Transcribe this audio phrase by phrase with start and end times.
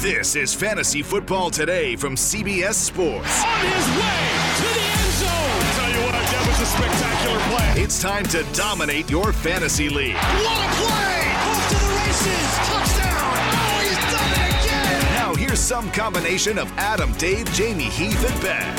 [0.00, 3.42] This is Fantasy Football Today from CBS Sports.
[3.42, 5.58] On his way to the end zone.
[5.74, 7.82] Tell you what, that was a spectacular play.
[7.82, 10.14] It's time to dominate your fantasy league.
[10.14, 11.34] What a play!
[11.34, 12.46] Off to the races.
[12.70, 13.42] Touchdown.
[13.58, 15.14] Oh, he's done it again.
[15.14, 18.76] Now here's some combination of Adam, Dave, Jamey, Heath, and Ben.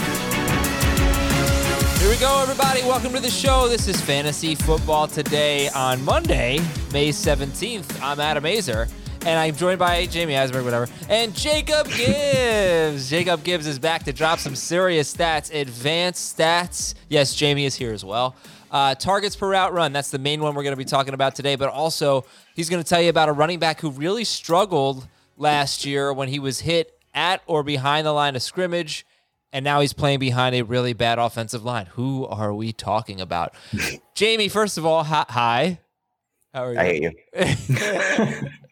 [2.00, 2.82] Here we go, everybody.
[2.84, 3.68] Welcome to the show.
[3.68, 6.60] This is Fantasy Football Today on Monday,
[6.94, 8.02] May 17th.
[8.02, 8.90] I'm Adam Aizer,
[9.26, 13.10] and I'm joined by Jamey Eisberg, whatever, and Jacob Gibbs.
[13.10, 16.96] Jacob Gibbs is back to drop some serious stats, advanced stats.
[17.08, 18.36] Yes, Jamey is here as well.
[18.72, 21.36] Uh, targets per route run, that's the main one we're going to be talking about
[21.36, 22.26] today, but also
[22.56, 26.28] he's going to tell you about a running back who really struggled last year when
[26.28, 29.06] he was hit at or behind the line of scrimmage
[29.52, 31.88] and now he's playing behind a really bad offensive line.
[31.94, 33.54] Who are we talking about?
[34.16, 35.26] Jamey, first of all, hi.
[35.28, 35.80] hi.
[36.54, 36.80] How are you?
[36.80, 38.50] I hate you.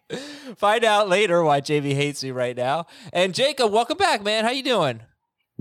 [0.55, 2.85] Find out later why Jamey hates me right now.
[3.11, 4.43] And Jacob, welcome back, man.
[4.43, 5.01] How you doing?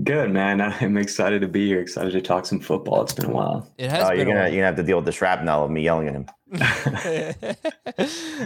[0.03, 0.61] Good, man.
[0.81, 1.81] I'm excited to be here.
[1.81, 3.01] Excited to talk some football.
[3.01, 3.71] It's been a while.
[3.77, 4.03] It has.
[4.03, 6.07] Oh, been you're gonna you're gonna have to deal with the shrapnel of me yelling
[6.07, 6.25] at him.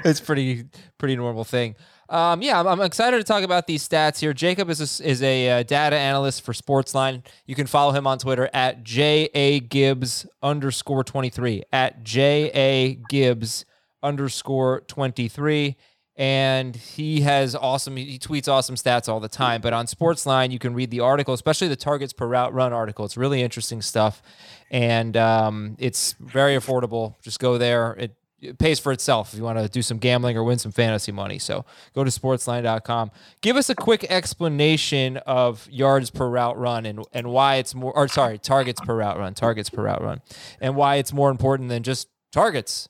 [0.06, 0.66] it's pretty
[0.98, 1.76] pretty normal thing.
[2.10, 4.34] Um, yeah, I'm, I'm, excited to talk about these stats here.
[4.34, 7.24] Jacob is a, is a uh, data analyst for Sportsline.
[7.46, 13.66] You can follow him on Twitter at ja gibbs underscore twenty three at ja gibbs
[14.04, 15.78] underscore twenty three.
[16.18, 17.96] And he has awesome.
[17.96, 19.62] He tweets awesome stats all the time.
[19.62, 23.06] But on Sportsline, you can read the article, especially the targets per route run article.
[23.06, 24.22] It's really interesting stuff,
[24.70, 27.16] and um, it's very affordable.
[27.22, 27.94] Just go there.
[27.94, 30.72] It it pays for itself if you want to do some gambling or win some
[30.72, 31.38] fantasy money.
[31.38, 31.64] So
[31.94, 33.12] go to sportsline.com.
[33.42, 37.96] Give us a quick explanation of yards per route run and, and why it's more,
[37.96, 40.22] or sorry, targets per route run, targets per route run,
[40.60, 42.90] and why it's more important than just targets.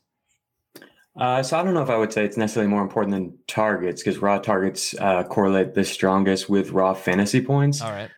[1.18, 4.02] Uh, so I don't know if I would say it's necessarily more important than targets
[4.02, 7.82] because raw targets uh, correlate the strongest with raw fantasy points.
[7.82, 8.10] All right.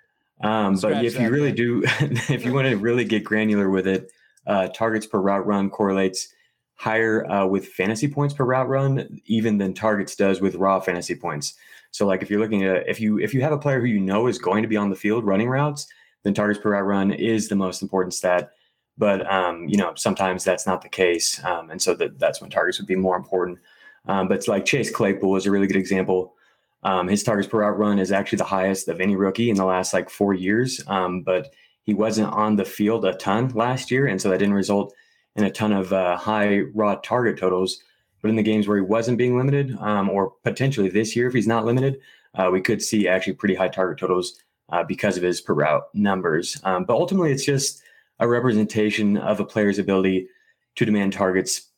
[0.42, 1.56] Um, but if you really man.
[1.56, 1.84] do,
[2.30, 4.12] if you want to really get granular with it,
[4.46, 6.28] uh, targets per route run correlates
[6.76, 11.16] higher uh, with fantasy points per route run even than targets does with raw fantasy
[11.16, 11.54] points.
[11.92, 14.00] So like if you're looking at if you if you have a player who you
[14.00, 15.88] know is going to be on the field running routes,
[16.24, 18.52] then targets per route run is the most important stat.
[18.98, 22.50] But um, you know sometimes that's not the case, um, and so that that's when
[22.50, 23.60] targets would be more important.
[24.06, 26.36] Um, but like Chase Claypool is a really good example.
[26.84, 29.66] Um, his targets per route run is actually the highest of any rookie in the
[29.66, 30.82] last like four years.
[30.88, 31.54] Um, but
[31.84, 34.94] he wasn't on the field a ton last year, and so that didn't result
[35.36, 37.80] in a ton of uh, high raw target totals.
[38.22, 41.34] But in the games where he wasn't being limited, um, or potentially this year if
[41.34, 42.00] he's not limited,
[42.36, 44.40] uh, we could see actually pretty high target totals
[44.70, 46.60] uh, because of his per route numbers.
[46.64, 47.82] Um, but ultimately, it's just
[48.20, 50.28] a representation of a player's ability
[50.76, 51.70] to demand targets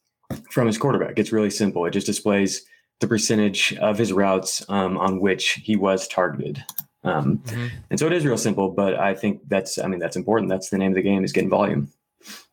[0.51, 1.19] from his quarterback.
[1.19, 1.85] It's really simple.
[1.85, 2.65] It just displays
[2.99, 6.63] the percentage of his routes um, on which he was targeted.
[7.03, 7.67] Um, mm-hmm.
[7.89, 10.49] And so it is real simple, but I think that's, I mean, that's important.
[10.49, 11.91] That's the name of the game is getting volume.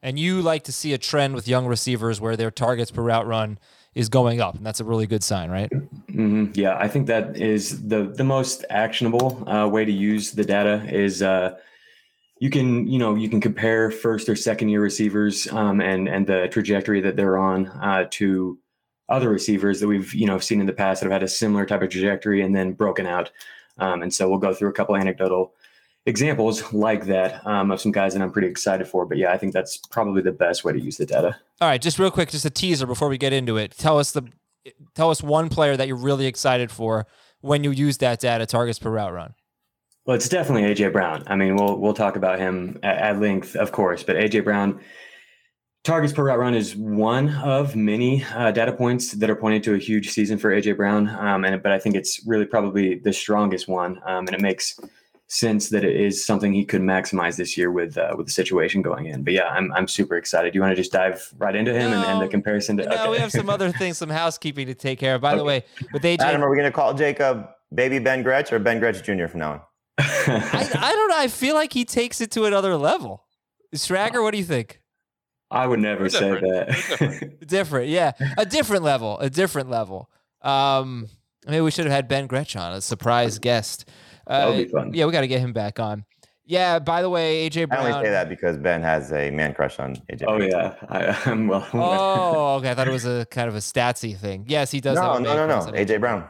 [0.02, 3.26] And you like to see a trend with young receivers where their targets per route
[3.26, 3.58] run
[3.94, 5.70] is going up, and that's a really good sign, right?
[5.70, 6.52] Mm-hmm.
[6.54, 10.84] Yeah, I think that is the the most actionable uh, way to use the data
[10.88, 11.22] is.
[11.22, 11.56] Uh,
[12.42, 16.26] you can you know you can compare first or second year receivers um, and and
[16.26, 18.58] the trajectory that they're on uh, to
[19.08, 21.64] other receivers that we've you know seen in the past that have had a similar
[21.64, 23.30] type of trajectory and then broken out.
[23.78, 25.54] Um, and so we'll go through a couple anecdotal
[26.06, 29.06] examples like that um, of some guys that I'm pretty excited for.
[29.06, 31.36] But yeah, I think that's probably the best way to use the data.
[31.60, 33.70] All right, just real quick, just a teaser before we get into it.
[33.78, 34.24] Tell us the
[34.96, 37.06] tell us one player that you're really excited for
[37.40, 39.34] when you use that data, targets per route run.
[40.04, 41.22] Well, it's definitely AJ Brown.
[41.28, 44.80] I mean, we'll we'll talk about him at, at length, of course, but AJ Brown.
[45.84, 49.74] Targets per route run is one of many uh, data points that are pointing to
[49.74, 53.12] a huge season for AJ Brown, um, and but I think it's really probably the
[53.12, 54.78] strongest one, um, and it makes
[55.32, 58.82] sense that it is something he could maximize this year with uh, with the situation
[58.82, 59.24] going in.
[59.24, 60.52] But yeah, I'm I'm super excited.
[60.52, 62.84] Do You want to just dive right into him no, and, and, the comparison to?
[62.84, 63.10] No, okay.
[63.10, 65.20] we have some other things, some housekeeping to take care of.
[65.20, 65.38] By okay.
[65.38, 68.58] the way, with AJ, Adam, are we going to call Jacob Baby Ben Gretch or
[68.58, 69.26] Ben Gretch Jr.
[69.26, 69.60] from now on?
[70.26, 71.18] I, I don't know.
[71.18, 73.24] I feel like he takes it to another level.
[73.74, 74.80] Schragg, what do you think?
[75.50, 77.38] I would never say that.
[77.46, 80.10] different, yeah, a different level, a different level.
[80.40, 81.08] Um,
[81.46, 83.88] maybe we should have had Ben Gretch on, a surprise guest.
[84.26, 84.94] Uh, that would be fun.
[84.94, 86.04] Yeah, we got to get him back on.
[86.44, 86.78] Yeah.
[86.78, 87.86] By the way, AJ Brown.
[87.86, 90.24] I only say that because Ben has a man crush on AJ.
[90.26, 91.68] Oh yeah, I, am well.
[91.74, 92.70] oh, okay.
[92.70, 94.46] I thought it was a kind of a statsy thing.
[94.48, 94.96] Yes, he does.
[94.96, 95.72] No, have no, no, no.
[95.72, 96.28] AJ Brown.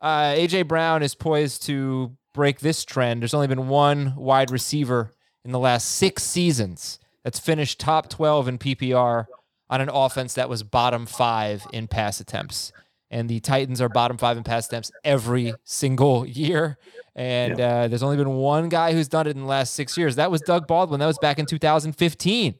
[0.00, 3.20] Uh, AJ Brown is poised to break this trend.
[3.20, 5.12] There's only been one wide receiver
[5.44, 9.26] in the last six seasons that's finished top 12 in PPR
[9.68, 12.70] on an offense that was bottom five in pass attempts.
[13.10, 16.78] And the Titans are bottom five in pass attempts every single year.
[17.16, 20.14] And uh, there's only been one guy who's done it in the last six years.
[20.14, 21.00] That was Doug Baldwin.
[21.00, 22.54] That was back in 2015.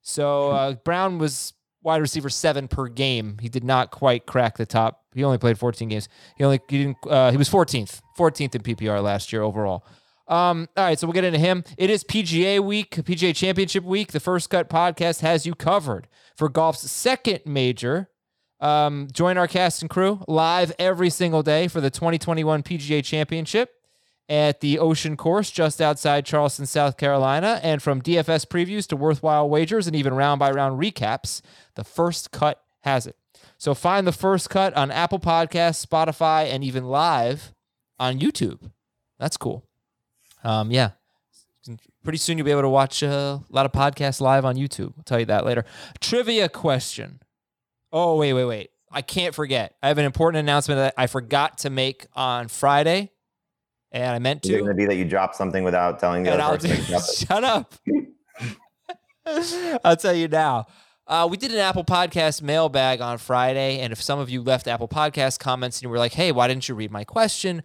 [0.00, 3.38] So uh, Brown was wide receiver seven per game.
[3.40, 5.03] He did not quite crack the top.
[5.14, 6.08] He only played 14 games.
[6.36, 6.96] He only he didn't.
[7.08, 9.84] Uh, he was 14th, 14th in PPR last year overall.
[10.26, 11.64] Um, all right, so we'll get into him.
[11.76, 14.12] It is PGA week, PGA Championship week.
[14.12, 18.08] The First Cut podcast has you covered for golf's second major.
[18.60, 23.70] Um, join our cast and crew live every single day for the 2021 PGA Championship
[24.28, 27.60] at the Ocean Course just outside Charleston, South Carolina.
[27.62, 31.42] And from DFS previews to worthwhile wagers and even round by round recaps,
[31.74, 33.16] the First Cut has it.
[33.58, 37.52] So find the First Cut on Apple Podcasts, Spotify, and even live
[37.98, 38.70] on YouTube.
[39.18, 39.64] That's cool
[40.44, 40.90] um, yeah,
[42.04, 44.92] pretty soon you'll be able to watch a lot of podcasts live on YouTube.
[44.96, 45.64] I'll tell you that later.
[46.00, 47.20] Trivia question.
[47.90, 48.70] Oh, wait, wait, wait.
[48.92, 49.74] I can't forget.
[49.82, 53.10] I have an important announcement that I forgot to make on Friday,
[53.90, 54.50] and I meant to.
[54.50, 56.58] Is it going to be that you drop something without telling the and other I'll
[56.58, 56.84] person?
[56.84, 57.74] Do, shut up.
[59.84, 60.66] I'll tell you now.
[61.06, 64.66] Uh, we did an Apple Podcast mailbag on Friday, and if some of you left
[64.66, 67.62] Apple Podcast comments and you were like, "Hey, why didn't you read my question?"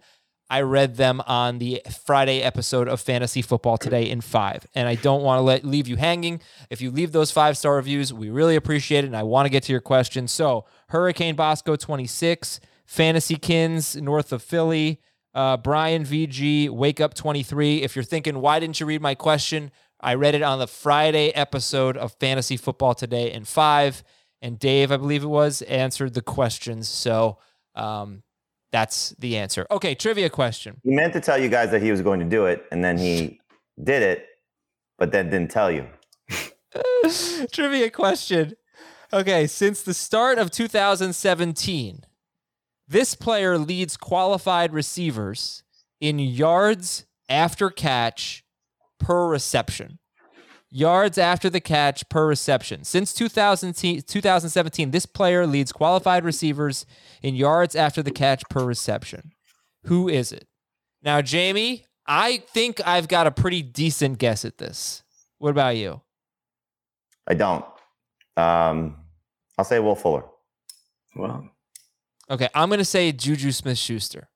[0.50, 4.66] I read them on the Friday episode of Fantasy Football Today in five.
[4.74, 6.40] And I don't want to let leave you hanging.
[6.68, 9.06] If you leave those five star reviews, we really appreciate it.
[9.06, 10.26] And I want to get to your question.
[10.26, 15.00] So Hurricane Bosco 26, Fantasy Kins north of Philly,
[15.34, 17.82] uh, Brian VG, Wake Up 23.
[17.82, 19.70] If you're thinking, why didn't you read my question?
[20.02, 24.02] I read it on the Friday episode of Fantasy Football Today in five.
[24.40, 26.88] And Dave, I believe it was, answered the questions.
[26.88, 27.38] So
[27.74, 28.22] um,
[28.72, 29.66] that's the answer.
[29.70, 30.80] Okay, trivia question.
[30.82, 32.96] He meant to tell you guys that he was going to do it, and then
[32.96, 33.40] he
[33.82, 34.26] did it,
[34.98, 35.86] but then didn't tell you.
[37.52, 38.54] trivia question.
[39.12, 42.04] Okay, since the start of 2017,
[42.88, 45.62] this player leads qualified receivers
[46.00, 48.44] in yards after catch
[49.00, 49.98] per reception
[50.70, 52.84] yards after the catch per reception.
[52.84, 56.86] Since 2017, this player leads qualified receivers
[57.22, 59.32] in yards after the catch per reception.
[59.84, 60.46] Who is it?
[61.02, 65.02] Now, Jamey, I think I've got a pretty decent guess at this.
[65.38, 66.02] What about you?
[67.26, 67.64] I don't.
[68.36, 68.96] Um,
[69.58, 70.24] I'll say Will Fuller.
[71.16, 71.48] Wow.
[72.30, 74.28] Okay, I'm going to say Juju Smith Schuster.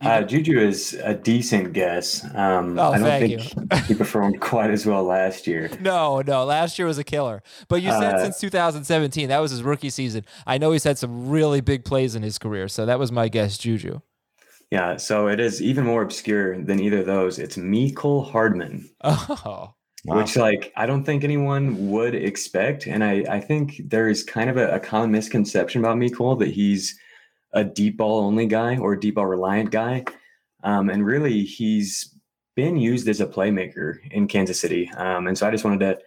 [0.00, 2.24] Uh, Juju is a decent guess.
[2.34, 5.70] Um, oh, I don't think he performed quite as well last year.
[5.80, 7.42] No, no, last year was a killer.
[7.68, 10.24] But you said uh, since 2017, that was his rookie season.
[10.46, 13.28] I know he's had some really big plays in his career, so that was my
[13.28, 14.00] guess, Juju.
[14.70, 17.38] Yeah, so it is even more obscure than either of those.
[17.38, 18.88] It's Mecole Hardman.
[19.04, 19.74] Oh.
[20.06, 20.18] Wow.
[20.18, 22.86] Which, like, I don't think anyone would expect.
[22.86, 26.50] And I, I think there is kind of a, a common misconception about Mecole that
[26.50, 26.98] he's
[27.54, 30.04] a deep ball only guy or a deep ball reliant guy.
[30.62, 32.14] Um, and really, he's
[32.54, 34.90] been used as a playmaker in Kansas City.
[34.96, 35.98] Um, and so I just wanted to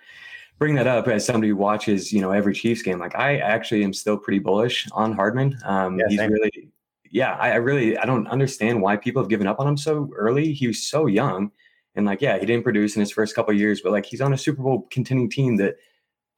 [0.59, 2.99] bring that up as somebody who watches, you know, every Chiefs game.
[2.99, 5.57] Like I actually am still pretty bullish on Hardman.
[5.63, 6.31] Um, yeah, he's same.
[6.31, 6.69] really,
[7.11, 10.09] yeah, I, I, really, I don't understand why people have given up on him so
[10.15, 10.53] early.
[10.53, 11.51] He was so young.
[11.95, 14.33] And like, yeah, he didn't produce in his first couple years, but like he's on
[14.33, 15.77] a Super Bowl contending team that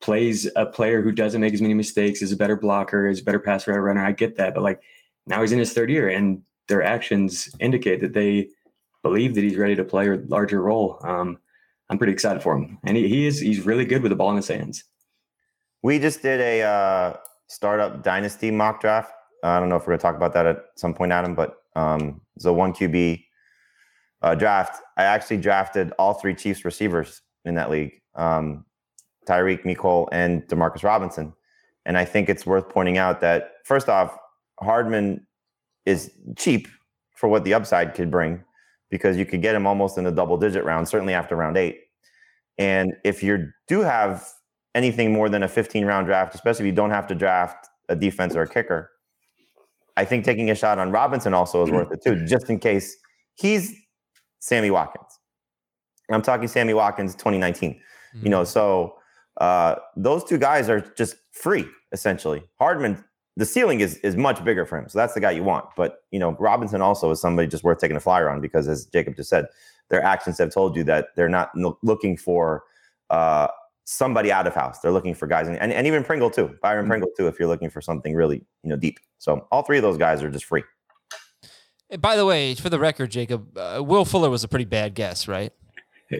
[0.01, 3.23] plays a player who doesn't make as many mistakes, is a better blocker, is a
[3.23, 4.05] better pass route runner.
[4.05, 4.53] I get that.
[4.53, 4.81] But like
[5.29, 8.49] now he's in his third year, and their actions indicate that they
[9.03, 10.99] believe that he's ready to play a larger role.
[11.03, 11.37] Um,
[11.89, 14.31] I'm pretty excited for him, and he, he is he's really good with the ball
[14.31, 14.83] in his hands.
[15.81, 17.17] We just did a uh,
[17.47, 19.13] startup dynasty mock draft.
[19.43, 21.55] I don't know if we're going to talk about that at some point, Adam, but
[21.75, 23.23] um, it's a one QB
[24.21, 24.81] uh, draft.
[24.97, 28.65] I actually drafted all three Chiefs receivers in that league: um,
[29.27, 31.33] Tyreek, Mecole, and Demarcus Robinson.
[31.85, 34.15] And I think it's worth pointing out that first off,
[34.61, 35.25] Hardman
[35.85, 36.67] is cheap
[37.15, 38.43] for what the upside could bring
[38.89, 41.79] because you could get him almost in the double digit round, certainly after round eight.
[42.57, 44.27] And if you do have
[44.75, 47.95] anything more than a 15 round draft, especially if you don't have to draft a
[47.95, 48.89] defense or a kicker,
[49.97, 52.95] I think taking a shot on Robinson also is worth it too, just in case
[53.35, 53.73] he's
[54.39, 55.19] Sammy Watkins.
[56.11, 57.71] I'm talking Sammy Watkins 2019.
[57.73, 58.25] Mm-hmm.
[58.25, 58.95] You know, so
[59.39, 62.43] Uh, those two guys are just free essentially.
[62.59, 63.01] Hardman,
[63.39, 65.65] the ceiling is is much bigger for him, so that's the guy you want.
[65.77, 68.85] But you know, Robinson also is somebody just worth taking a flyer on because, as
[68.85, 69.45] Jacob just said,
[69.87, 72.63] their actions have told you that they're not looking for
[73.09, 73.47] uh,
[73.85, 74.81] somebody out of house.
[74.81, 76.91] They're looking for guys, and, and, and even Pringle too, Byron mm-hmm.
[76.91, 78.99] Pringle too, if you're looking for something really you know deep.
[79.19, 80.63] So all three of those guys are just free.
[81.97, 85.29] By the way, for the record, Jacob, uh, Will Fuller was a pretty bad guess,
[85.29, 85.53] right?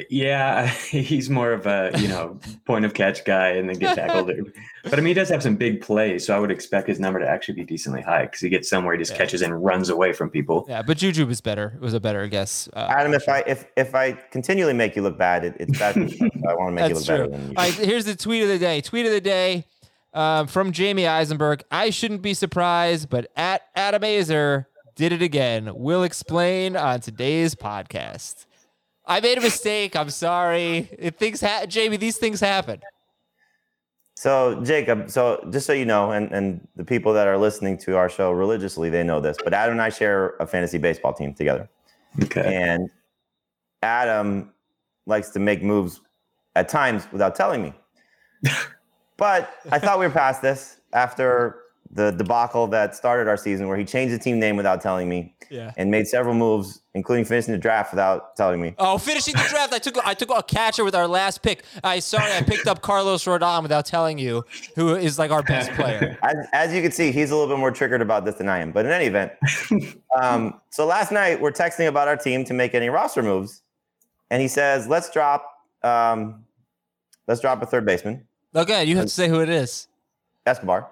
[0.10, 4.32] Yeah, he's more of a you know point of catch guy and then get tackled.
[4.84, 7.20] but I mean, he does have some big plays, so I would expect his number
[7.20, 9.18] to actually be decently high because he gets somewhere he just yeah.
[9.18, 10.66] catches and runs away from people.
[10.70, 11.74] Yeah, but Juju was better.
[11.76, 12.70] It was a better guess.
[12.74, 15.98] Uh, Adam, if I if if I continually make you look bad, it, it's bad.
[15.98, 17.18] I want to make you look true.
[17.18, 17.28] better.
[17.30, 17.56] Than you.
[17.58, 18.82] All right, here's the tweet of the day.
[18.82, 19.66] Tweet of the day
[20.14, 21.64] um, from Jamey Eisenberg.
[21.72, 25.72] I shouldn't be surprised, but at Adam Aizer did it again.
[25.74, 28.46] We'll explain on today's podcast.
[29.10, 29.96] I made a mistake.
[29.96, 30.88] I'm sorry.
[30.98, 32.80] It things ha- Jamey, these things happen.
[34.14, 37.98] So Jacob, so just so you know, and, and the people that are listening to
[37.98, 41.34] our show religiously, they know this, but Adam and I share a fantasy baseball team
[41.34, 41.68] together.
[42.24, 42.56] Okay.
[42.56, 42.90] And
[43.82, 44.54] Adam
[45.08, 46.02] likes to make moves
[46.56, 47.74] at times without telling me.
[49.18, 51.62] but I thought we were past this after
[51.92, 55.34] the debacle that started our season where he changed the team name without telling me
[55.50, 55.72] yeah.
[55.76, 58.76] and made several moves including finishing the draft without telling me.
[58.78, 59.74] Oh finishing the draft.
[59.74, 61.64] I took i took a catcher with our last pick.
[61.84, 65.72] I sorry i picked up carlos rodon without telling you who is like our best
[65.72, 66.18] player.
[66.24, 68.60] As, as you can see he's a little bit more triggered about this than i
[68.60, 68.72] am.
[68.72, 69.32] But in any event
[70.22, 73.64] um, so last night we're texting about our team to make any roster moves.
[74.30, 75.44] And he says let's drop
[75.82, 76.46] um,
[77.28, 78.28] let's drop a third baseman.
[78.56, 79.88] Okay you have to say who it is.
[80.46, 80.90] Escobar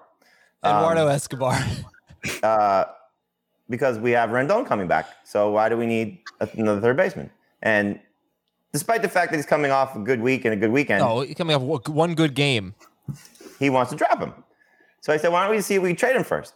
[0.64, 1.58] Eduardo um, Escobar.
[2.42, 2.84] uh,
[3.70, 5.08] because we have Rendon coming back.
[5.24, 6.20] So why do we need
[6.54, 7.30] another third baseman?
[7.62, 8.00] And
[8.72, 11.20] despite the fact that he's coming off a good week and a good weekend, no,
[11.20, 12.74] he's coming off one good game.
[13.58, 14.32] He wants to drop him.
[15.00, 16.54] So I said, why don't we see if we trade him first?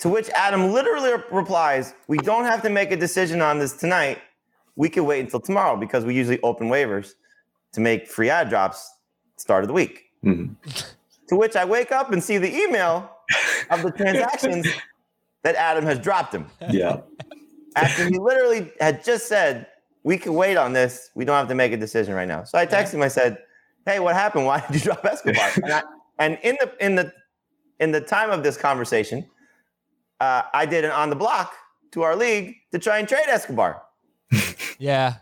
[0.00, 4.18] To which Adam literally replies, "We don't have to make a decision on this tonight.
[4.76, 7.14] We can wait until tomorrow because we usually open waivers
[7.72, 8.92] to make free ad drops
[9.36, 10.54] start of the week." Mm-hmm.
[11.28, 13.10] To which I wake up and see the email
[13.70, 14.66] of the transactions
[15.42, 16.46] that Adam has dropped him.
[16.70, 17.00] Yeah.
[17.76, 19.66] After he literally had just said,
[20.02, 21.10] we can wait on this.
[21.14, 22.44] We don't have to make a decision right now.
[22.44, 23.02] So I texted him.
[23.02, 23.38] I said,
[23.84, 24.46] "Hey, what happened?
[24.46, 25.82] Why did you drop Escobar?" and, I,
[26.18, 27.12] and, in the in the
[27.80, 29.28] in the time of this conversation,
[30.20, 31.52] uh, I did an on the block
[31.92, 33.82] to our league to try and trade Escobar.
[34.78, 35.16] yeah,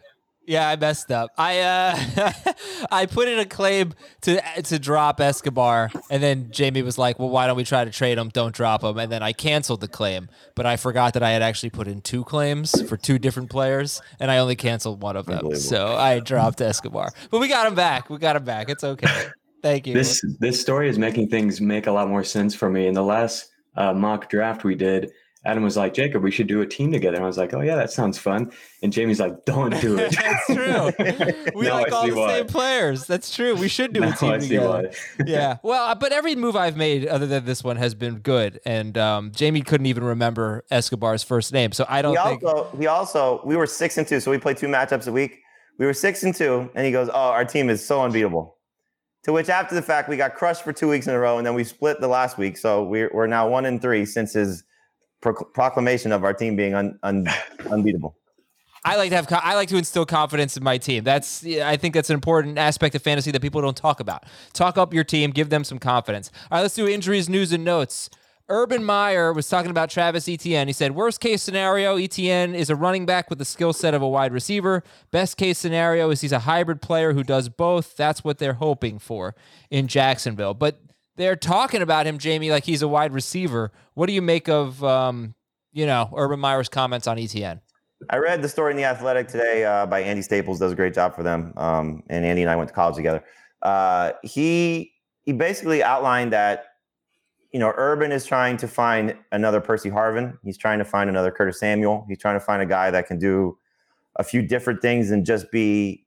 [0.46, 1.30] yeah, I messed up.
[1.36, 2.32] I uh,
[2.90, 7.28] I put in a claim to to drop Escobar, and then Jamey was like, "Well,
[7.28, 8.28] why don't we try to trade him?
[8.28, 11.42] Don't drop him." And then I canceled the claim, but I forgot that I had
[11.42, 15.26] actually put in two claims for two different players, and I only canceled one of
[15.26, 15.54] them.
[15.56, 18.08] So I dropped Escobar, but we got him back.
[18.08, 18.68] We got him back.
[18.68, 19.26] It's okay.
[19.62, 19.94] Thank you.
[19.94, 22.86] This this story is making things make a lot more sense for me.
[22.86, 25.10] In the last uh, mock draft we did,
[25.46, 27.14] Adam was like, Jacob, we should do a team together.
[27.14, 28.50] And I was like, oh, yeah, that sounds fun.
[28.82, 30.16] And Jamey's like, don't do it.
[30.16, 31.52] That's true.
[31.54, 32.38] We like all the why.
[32.38, 33.06] same players.
[33.06, 33.54] That's true.
[33.54, 34.90] We should do a team I together.
[35.26, 35.58] yeah.
[35.62, 38.60] Well, but every move I've made other than this one has been good.
[38.66, 41.72] And um, Jamey couldn't even remember Escobar's first name.
[41.72, 42.42] So I don't we think.
[42.42, 44.18] Also, we also, we were six and two.
[44.18, 45.40] So we played two matchups a week.
[45.78, 46.68] We were six and two.
[46.74, 48.56] And he goes, oh, our team is so unbeatable.
[49.24, 51.38] To which, after the fact, we got crushed for two weeks in a row.
[51.38, 52.56] And then we split the last week.
[52.56, 54.64] So we're, we're now one and three since his
[55.32, 57.26] proclamation of our team being un, un,
[57.70, 58.16] unbeatable.
[58.84, 61.02] I like to have I like to instill confidence in my team.
[61.02, 64.24] That's I think that's an important aspect of fantasy that people don't talk about.
[64.52, 66.30] Talk up your team, give them some confidence.
[66.50, 68.10] All right, let's do injuries, news, and notes.
[68.48, 70.68] Urban Meyer was talking about Travis Etienne.
[70.68, 74.02] He said, worst case scenario, Etienne is a running back with the skill set of
[74.02, 74.84] a wide receiver.
[75.10, 77.96] Best case scenario is he's a hybrid player who does both.
[77.96, 79.34] That's what they're hoping for
[79.68, 80.54] in Jacksonville.
[80.54, 80.80] But
[81.16, 83.72] they're talking about him, Jamey, like he's a wide receiver.
[83.94, 85.34] What do you make of, um,
[85.72, 87.60] you know, Urban Meyer's comments on Etienne?
[88.10, 90.58] I read the story in the Athletic today uh, by Andy Staples.
[90.58, 93.24] Does a great job for them, um, and Andy and I went to college together.
[93.62, 94.92] Uh, he
[95.22, 96.66] he basically outlined that
[97.52, 100.36] you know Urban is trying to find another Percy Harvin.
[100.44, 102.04] He's trying to find another Curtis Samuel.
[102.06, 103.56] He's trying to find a guy that can do
[104.16, 106.06] a few different things and just be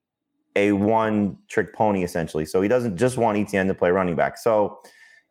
[0.56, 2.46] a one trick pony essentially.
[2.46, 4.38] So he doesn't just want Etienne to play running back.
[4.38, 4.80] So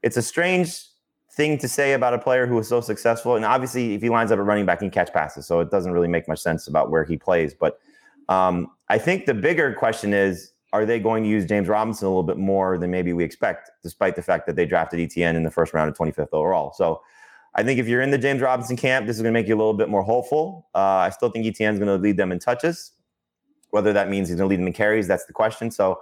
[0.02, 0.84] it's a strange
[1.32, 3.36] thing to say about a player who is so successful.
[3.36, 5.46] And obviously, if he lines up at running back, he can catch passes.
[5.46, 7.54] So it doesn't really make much sense about where he plays.
[7.54, 7.78] But
[8.28, 12.10] um, I think the bigger question is are they going to use James Robinson a
[12.10, 15.42] little bit more than maybe we expect, despite the fact that they drafted Etienne in
[15.42, 16.72] the first round of 25th overall?
[16.74, 17.00] So
[17.54, 19.54] I think if you're in the James Robinson camp, this is going to make you
[19.54, 20.68] a little bit more hopeful.
[20.74, 22.92] Uh, I still think Etienne is going to lead them in touches.
[23.70, 25.70] Whether that means he's going to lead them in carries, that's the question.
[25.70, 26.00] So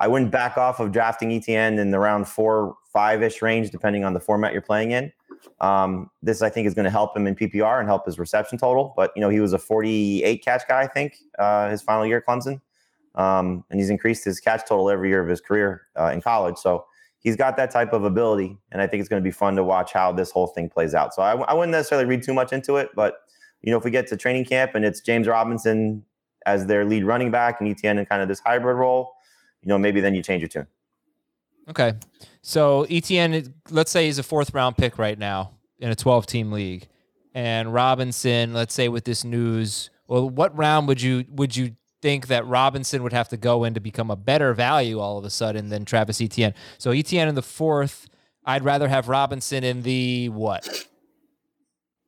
[0.00, 4.04] I wouldn't back off of drafting Etienne in the round four, five ish range, depending
[4.04, 5.12] on the format you're playing in.
[5.60, 8.58] Um, this I think is going to help him in PPR and help his reception
[8.58, 8.92] total.
[8.96, 12.18] But you know, he was a 48 catch guy, I think, uh, his final year
[12.18, 12.60] at Clemson,
[13.14, 16.56] um, and he's increased his catch total every year of his career uh, in college.
[16.58, 16.84] So
[17.20, 19.64] he's got that type of ability, and I think it's going to be fun to
[19.64, 21.14] watch how this whole thing plays out.
[21.14, 23.18] So I, I wouldn't necessarily read too much into it, but
[23.62, 26.04] you know, if we get to training camp and it's James Robinson
[26.46, 29.14] as their lead running back and Etienne in kind of this hybrid role,
[29.68, 30.66] you know, maybe then you change your tune.
[31.68, 31.92] Okay.
[32.40, 36.50] So Etienne, let's say he's a fourth round pick right now in a 12 team
[36.50, 36.88] league.
[37.34, 42.28] And Robinson, let's say with this news, well, what round would you would you think
[42.28, 45.30] that Robinson would have to go in to become a better value all of a
[45.30, 46.54] sudden than Travis Etienne?
[46.78, 48.08] So Etienne in the fourth,
[48.46, 50.66] I'd rather have Robinson in the what?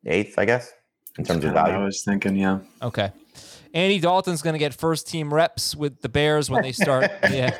[0.07, 0.73] Eighth, I guess,
[1.19, 1.75] in terms of value.
[1.75, 2.61] I was thinking, yeah.
[2.81, 3.13] Okay.
[3.73, 7.11] Andy Dalton's going to get first team reps with the Bears when they start.
[7.31, 7.57] yeah.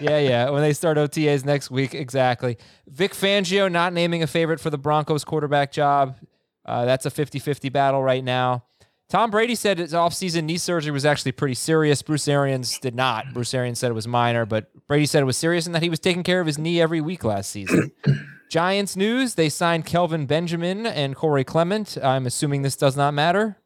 [0.00, 0.50] Yeah, yeah.
[0.50, 1.94] When they start OTAs next week.
[1.94, 2.58] Exactly.
[2.88, 6.16] Vic Fangio not naming a favorite for the Broncos quarterback job.
[6.64, 8.64] Uh, that's a 50 50 battle right now.
[9.08, 12.02] Tom Brady said his offseason knee surgery was actually pretty serious.
[12.02, 13.32] Bruce Arians did not.
[13.32, 15.88] Bruce Arians said it was minor, but Brady said it was serious and that he
[15.88, 17.92] was taking care of his knee every week last season.
[18.50, 21.96] Giants news they signed Kelvin Benjamin and Corey Clement.
[22.02, 23.58] I'm assuming this does not matter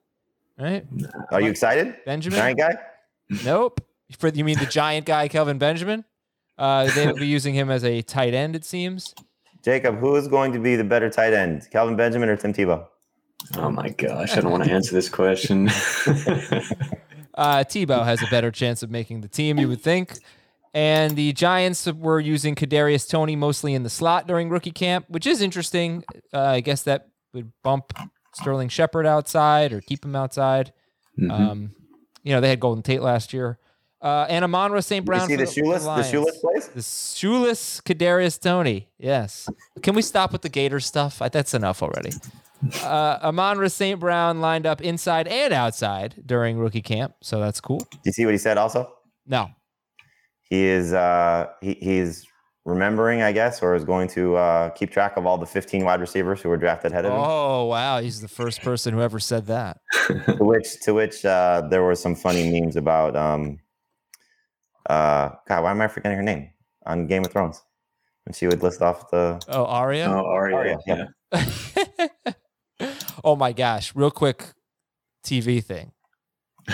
[0.61, 0.87] right?
[1.33, 1.97] Are you excited?
[2.05, 2.39] Benjamin?
[2.39, 2.75] Giant guy?
[3.45, 3.81] Nope.
[4.19, 6.05] For you mean the giant guy, Kelvin Benjamin?
[6.59, 9.15] Uh, they will be using him as a tight end, it seems.
[9.65, 12.87] Jacob, who is going to be the better tight end, Kelvin Benjamin or Tim Tebow?
[13.57, 15.69] Oh my gosh, I don't want to answer this question.
[17.35, 20.19] uh, Tebow has a better chance of making the team, you would think.
[20.73, 25.27] And the Giants were using Kadarius Toney mostly in the slot during rookie camp, which
[25.27, 26.05] is interesting.
[26.33, 27.93] Uh, I guess that would bump
[28.35, 30.73] Sterling Shepard outside or keep him outside.
[31.19, 31.31] Mm-hmm.
[31.31, 31.75] Um,
[32.23, 33.59] you know, they had Golden Tate last year.
[34.03, 35.05] Uh, and Amon-Ra St.
[35.05, 35.29] Brown.
[35.29, 36.67] You see the, the shoeless, the, the shoeless place?
[36.69, 38.89] The shoeless Kadarius Toney.
[38.99, 39.47] Yes.
[39.83, 41.21] Can we stop with the Gator stuff?
[41.31, 42.13] That's enough already.
[42.83, 44.01] Uh, Amon-Ra St.
[44.01, 47.79] Brown lined up inside and outside during rookie camp, so that's cool.
[47.79, 48.59] Do you see what he said?
[48.59, 48.91] Also,
[49.27, 49.51] no.
[50.43, 52.27] He is uh, he, he's
[52.71, 56.01] remembering, I guess, or is going to uh, keep track of all the 15 wide
[56.01, 57.19] receivers who were drafted ahead of him.
[57.19, 59.81] Oh wow, he's the first person who ever said that.
[60.07, 63.17] to which, to which, uh, there were some funny memes about.
[63.17, 63.59] Um,
[64.89, 66.51] uh, God, why am I forgetting her name
[66.87, 67.63] on Game of Thrones?
[68.25, 71.07] When she would list off the oh Arya, oh Arya, yeah.
[71.33, 72.33] yeah.
[73.25, 73.95] oh my gosh!
[73.95, 74.53] Real quick,
[75.25, 75.93] TV thing.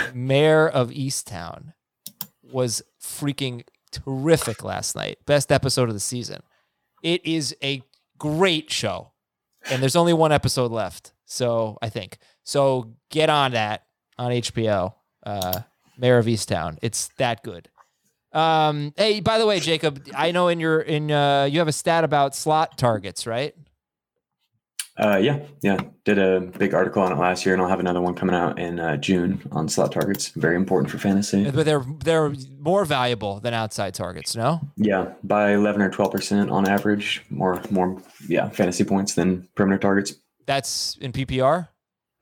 [0.14, 1.72] Mare of Easttown
[2.42, 3.64] was freaking
[4.04, 5.18] terrific last night.
[5.26, 6.42] Best episode of the season.
[7.02, 7.82] It is a
[8.18, 9.12] great show.
[9.70, 11.12] And there's only one episode left.
[11.24, 12.18] So I think.
[12.44, 13.84] So get on that
[14.18, 14.94] on HBO.
[15.24, 15.62] Uh
[15.98, 16.78] Mare of Easttown.
[16.82, 17.68] It's that good.
[18.32, 21.72] Um, hey, by the way, Jacob, I know in your in uh you have a
[21.72, 23.54] stat about slot targets, right?
[24.98, 25.78] Uh, yeah, yeah.
[26.04, 28.58] Did a big article on it last year, and I'll have another one coming out
[28.58, 30.28] in uh, June on slot targets.
[30.28, 31.50] Very important for fantasy.
[31.50, 34.60] But they're they're more valuable than outside targets, no?
[34.76, 37.24] Yeah, by eleven or twelve percent on average.
[37.28, 40.14] More more yeah, fantasy points than perimeter targets.
[40.46, 41.68] That's in PPR.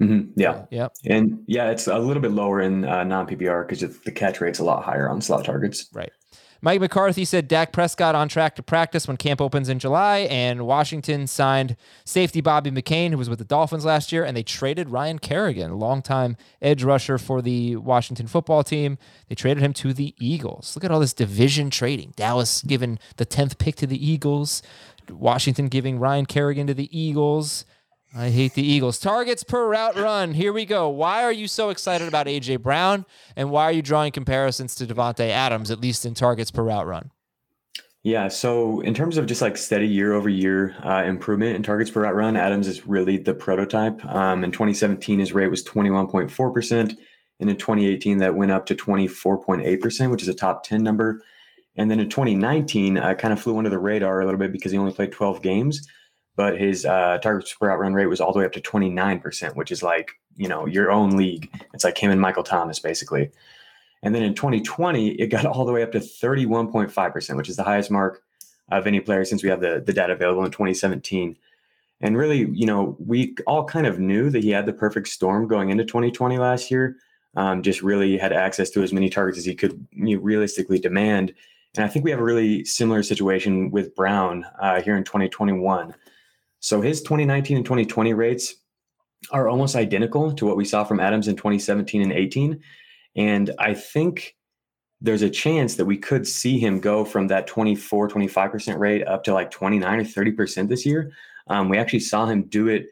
[0.02, 0.64] Mm-hmm, yeah.
[0.70, 0.96] Yep.
[1.06, 4.58] And yeah, it's a little bit lower in uh, non PPR because the catch rate's
[4.58, 5.88] a lot higher on slot targets.
[5.92, 6.10] Right.
[6.64, 10.66] Mike McCarthy said Dak Prescott on track to practice when camp opens in July, and
[10.66, 14.88] Washington signed safety Bobby McCain, who was with the Dolphins last year, and they traded
[14.88, 18.96] Ryan Kerrigan, a longtime edge rusher for the Washington football team.
[19.28, 20.74] They traded him to the Eagles.
[20.74, 22.14] Look at all this division trading.
[22.16, 24.62] Dallas giving the 10th pick to the Eagles,
[25.10, 27.66] Washington giving Ryan Kerrigan to the Eagles.
[28.16, 29.00] I hate the Eagles.
[29.00, 30.34] Targets per route run.
[30.34, 30.88] Here we go.
[30.88, 34.86] Why are you so excited about AJ Brown, and why are you drawing comparisons to
[34.86, 37.10] Davante Adams, at least in targets per route run?
[38.04, 41.90] Yeah, so in terms of just like steady year over year uh, improvement in targets
[41.90, 44.04] per route run, Adams is really the prototype.
[44.04, 46.96] Um, in 2017, his rate was 21.4%.
[47.40, 51.22] And in 2018, that went up to 24.8%, which is a top 10 number.
[51.76, 54.70] And then in 2019, I kind of flew under the radar a little bit because
[54.70, 55.88] he only played 12 games
[56.36, 59.54] but his uh, targets per route run rate was all the way up to 29%,
[59.56, 61.50] which is like, you know, your own league.
[61.72, 63.30] It's like him and Michael Thomas, basically.
[64.02, 67.62] And then in 2020, it got all the way up to 31.5%, which is the
[67.62, 68.22] highest mark
[68.70, 71.36] of any player since we have the, the data available in 2017.
[72.00, 75.46] And really, you know, we all kind of knew that he had the perfect storm
[75.46, 76.96] going into 2020 last year.
[77.36, 81.34] Um, just really had access to as many targets as he could realistically demand.
[81.76, 85.94] And I think we have a really similar situation with Brown uh, here in 2021.
[86.64, 88.54] So his 2019 and 2020 rates
[89.30, 92.58] are almost identical to what we saw from Adams in 2017 and 18.
[93.16, 94.34] And I think
[95.02, 99.24] there's a chance that we could see him go from that 24, 25% rate up
[99.24, 101.12] to like 29 or 30% this year.
[101.48, 102.86] Um, we actually saw him do it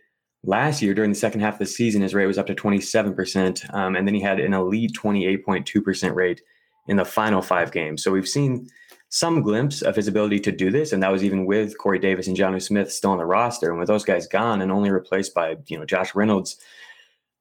[0.44, 2.02] last year during the second half of the season.
[2.02, 3.74] His rate was up to 27%.
[3.74, 6.42] Um, and then he had an elite 28.2% rate
[6.88, 8.04] in the final five games.
[8.04, 8.68] So we've seen
[9.12, 10.90] some glimpse of his ability to do this.
[10.90, 13.68] And that was even with Corey Davis and Jonnu Smith still on the roster.
[13.68, 16.56] And with those guys gone and only replaced by, you know, Josh Reynolds,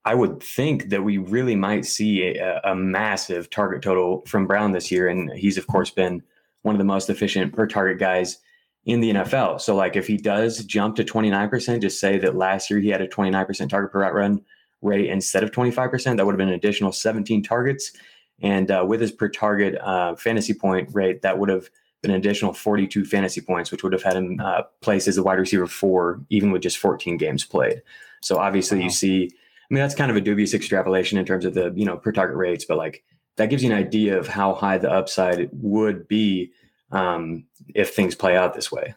[0.03, 4.73] I would think that we really might see a, a, massive target total from Brown
[4.73, 5.07] this year.
[5.07, 6.21] And he's, of course, been
[6.63, 8.39] one of the most efficient per target guys
[8.83, 9.61] in the NFL.
[9.61, 13.01] So, like, if he does jump to 29%, just say that last year he had
[13.01, 14.41] a 29% target per route run
[14.81, 17.93] rate instead of 25%, that would have been an additional 17 targets.
[18.41, 21.69] And uh, with his per target uh, fantasy point rate, that would have
[22.01, 25.23] been an additional 42 fantasy points, which would have had him uh, placed as a
[25.23, 27.81] wide receiver four, even with just 14 games played.
[28.21, 28.85] So, obviously, wow.
[28.85, 29.31] you see
[29.71, 32.11] I mean, that's kind of a dubious extrapolation in terms of the, you know, per
[32.11, 33.05] target rates, but like
[33.37, 36.51] that gives you an idea of how high the upside would be
[36.91, 38.95] um, if things play out this way.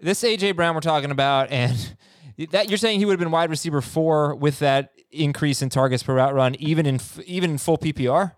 [0.00, 1.96] This AJ Brown we're talking about, and
[2.50, 6.02] that you're saying he would have been wide receiver four with that increase in targets
[6.02, 8.32] per route run, even in even in full PPR.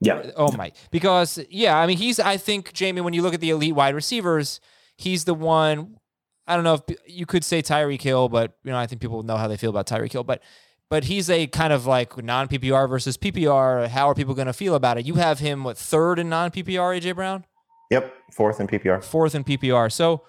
[0.00, 0.30] Yeah.
[0.36, 0.72] Oh my.
[0.90, 2.20] Because yeah, I mean, he's.
[2.20, 4.60] I think Jamey, when you look at the elite wide receivers,
[4.96, 5.98] he's the one
[6.46, 9.22] I don't know if you could say Tyreek Hill, but you know I think people
[9.22, 10.24] know how they feel about Tyreek Hill.
[10.24, 10.42] But
[10.88, 13.88] but he's a kind of like non PPR versus PPR.
[13.88, 15.06] How are people going to feel about it?
[15.06, 17.44] You have him what third in non PPR, AJ Brown?
[17.90, 19.02] Yep, fourth in PPR.
[19.02, 19.90] Fourth in PPR.
[19.90, 20.22] So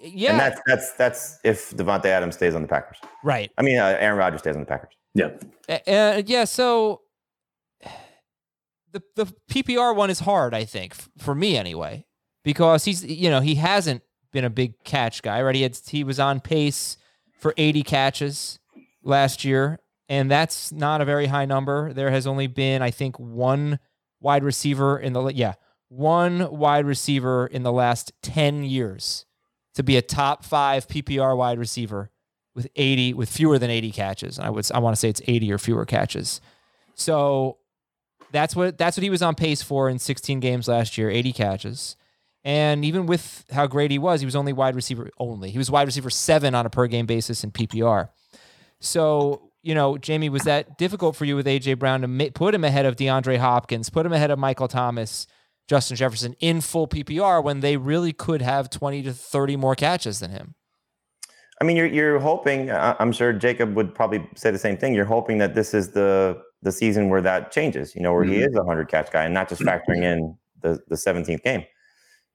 [0.00, 3.50] yeah, and that's that's that's if Davante Adams stays on the Packers, right?
[3.56, 4.94] I mean, uh, Aaron Rodgers stays on the Packers.
[5.14, 5.30] Yeah,
[5.68, 6.44] uh, yeah.
[6.44, 7.02] So
[8.92, 12.06] the the PPR one is hard, I think, for me anyway,
[12.44, 15.42] because he's you know he hasn't been a big catch guy.
[15.42, 16.96] Right, he had, he was on pace
[17.38, 18.58] for 80 catches
[19.02, 21.92] last year, and that's not a very high number.
[21.92, 23.78] There has only been, I think, one
[24.20, 25.54] wide receiver in the yeah
[25.88, 29.24] one wide receiver in the last 10 years
[29.74, 32.10] to be a top five PPR wide receiver
[32.54, 34.38] with 80 with fewer than 80 catches.
[34.38, 36.40] And I would I want to say it's 80 or fewer catches.
[36.94, 37.58] So
[38.36, 41.32] that's what that's what he was on pace for in 16 games last year, 80
[41.32, 41.96] catches.
[42.44, 45.50] And even with how great he was, he was only wide receiver only.
[45.50, 48.10] He was wide receiver seven on a per game basis in PPR.
[48.78, 52.62] So, you know, Jamey, was that difficult for you with AJ Brown to put him
[52.62, 55.26] ahead of DeAndre Hopkins, put him ahead of Michael Thomas,
[55.66, 60.20] Justin Jefferson in full PPR when they really could have 20 to 30 more catches
[60.20, 60.54] than him?
[61.60, 62.70] I mean, you're you're hoping.
[62.70, 64.94] I'm sure Jacob would probably say the same thing.
[64.94, 67.94] You're hoping that this is the the season where that changes.
[67.94, 68.32] You know, where mm-hmm.
[68.32, 71.64] he is a hundred catch guy and not just factoring in the the 17th game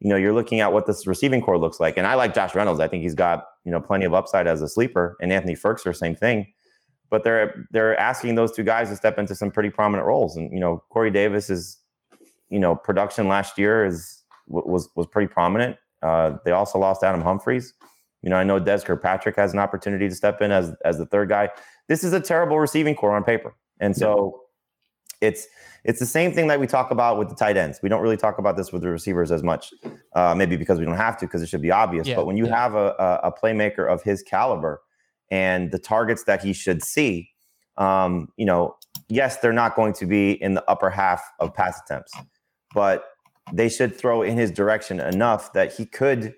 [0.02, 1.96] you know, you're looking at what this receiving core looks like.
[1.96, 2.80] And I like Josh Reynolds.
[2.80, 5.16] I think he's got, you know, plenty of upside as a sleeper.
[5.22, 6.48] And Anthony Firkser, same thing.
[7.12, 10.36] But they're they're asking those two guys to step into some pretty prominent roles.
[10.36, 11.78] And, you know, Corey Davis is,
[12.50, 15.78] you know, production last year is was was pretty prominent.
[16.02, 17.74] Uh, they also lost Adam Humphries.
[18.24, 21.06] You know, I know Dez Fitzpatrick has an opportunity to step in as as the
[21.06, 21.50] third guy.
[21.88, 23.54] This is a terrible receiving core on paper.
[23.82, 24.39] And so
[25.22, 25.30] yeah.
[25.30, 25.48] it's
[25.84, 27.80] it's the same thing that we talk about with the tight ends.
[27.82, 29.74] We don't really talk about this with the receivers as much,
[30.13, 32.08] uh, maybe because we don't have to, because it should be obvious.
[32.08, 32.56] Yeah, but when you yeah.
[32.56, 34.82] have a, a, playmaker of his caliber
[35.32, 37.32] and the targets that he should see,
[37.78, 38.76] um, you know,
[39.10, 42.13] yes, they're not going to be in the upper half of pass attempts,
[42.76, 43.06] but
[43.52, 46.36] they should throw in his direction enough that he could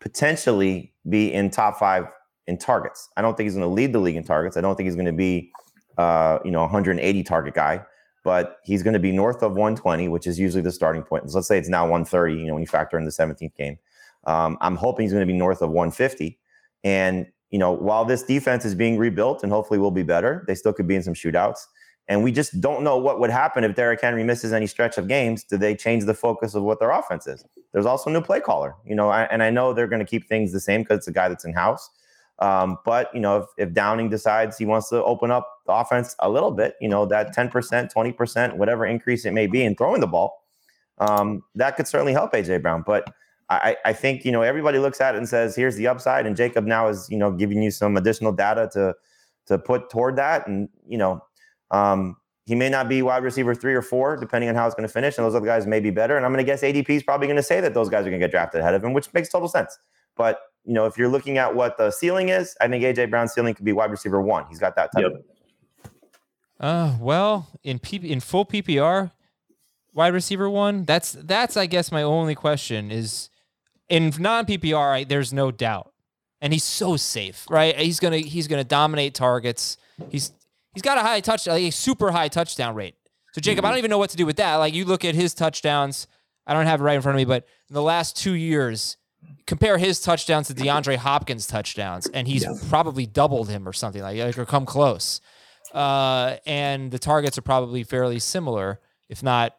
[0.00, 2.06] potentially be in top five
[2.46, 3.10] in targets.
[3.16, 4.56] I don't think he's going to lead the league in targets.
[4.56, 5.52] I don't think he's going to be,
[5.98, 7.84] uh, you know, 180 target guy
[8.28, 11.30] but he's going to be north of 120, which is usually the starting point.
[11.30, 13.78] So let's say it's now 130, you know, when you factor in the 17th game.
[14.26, 16.38] Um, I'm hoping he's going to be north of 150.
[16.84, 20.54] And, you know, while this defense is being rebuilt and hopefully will be better, they
[20.54, 21.60] still could be in some shootouts.
[22.08, 25.08] And we just don't know what would happen if Derrick Henry misses any stretch of
[25.08, 25.44] games.
[25.44, 27.44] Do they change the focus of what their offense is?
[27.72, 30.06] There's also a new play caller, you know, I, and I know they're going to
[30.06, 31.88] keep things the same because it's a guy that's in house.
[32.40, 36.14] Um, but you know, if, if Downing decides he wants to open up the offense
[36.20, 37.50] a little bit, you know, that 10%,
[37.92, 40.44] 20%, whatever increase it may be in throwing the ball,
[40.98, 42.82] um, that could certainly help AJ Brown.
[42.86, 43.12] But
[43.50, 46.26] I, I think, you know, everybody looks at it and says, here's the upside.
[46.26, 48.94] And Jacob now is, you know, giving you some additional data to
[49.46, 50.46] to put toward that.
[50.46, 51.22] And, you know,
[51.70, 54.86] um, he may not be wide receiver three or four, depending on how it's going
[54.86, 55.16] to finish.
[55.16, 56.18] And those other guys may be better.
[56.18, 58.10] And I'm going to guess ADP is probably going to say that those guys are
[58.10, 59.78] going to get drafted ahead of him, which makes total sense.
[60.16, 63.32] But you know, if you're looking at what the ceiling is, I think AJ Brown's
[63.32, 64.44] ceiling could be wide receiver one.
[64.50, 65.02] He's got that type.
[65.10, 65.92] Yep.
[66.60, 69.10] Uh, well, in P- in full PPR,
[69.94, 70.84] wide receiver one.
[70.84, 73.30] That's that's I guess my only question is
[73.88, 75.08] in non PPR.
[75.08, 75.90] There's no doubt,
[76.42, 77.74] and he's so safe, right?
[77.74, 79.78] He's gonna he's gonna dominate targets.
[80.10, 80.32] He's
[80.74, 82.94] he's got a high touch, like a super high touchdown rate.
[83.32, 84.56] So Jacob, I don't even know what to do with that.
[84.56, 86.08] Like you look at his touchdowns.
[86.46, 88.98] I don't have it right in front of me, but in the last two years,
[89.46, 92.54] compare his touchdowns to DeAndre Hopkins' touchdowns, and he's yeah.
[92.68, 95.20] probably doubled him or something like or come close.
[95.72, 99.56] Uh, and the targets are probably fairly similar, if not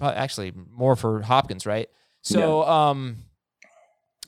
[0.00, 1.88] actually more for Hopkins, right?
[2.22, 2.90] So, yeah.
[2.90, 3.16] um,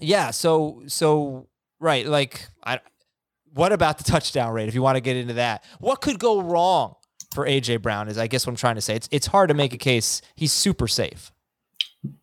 [0.01, 0.31] yeah.
[0.31, 1.49] So, so
[1.81, 2.81] right, like I.
[3.55, 4.69] What about the touchdown rate?
[4.69, 6.95] If you want to get into that, what could go wrong
[7.35, 8.09] for AJ Brown?
[8.09, 8.97] Is I guess what I'm trying to say.
[8.97, 10.23] It's it's hard to make a case.
[10.35, 11.33] He's super safe.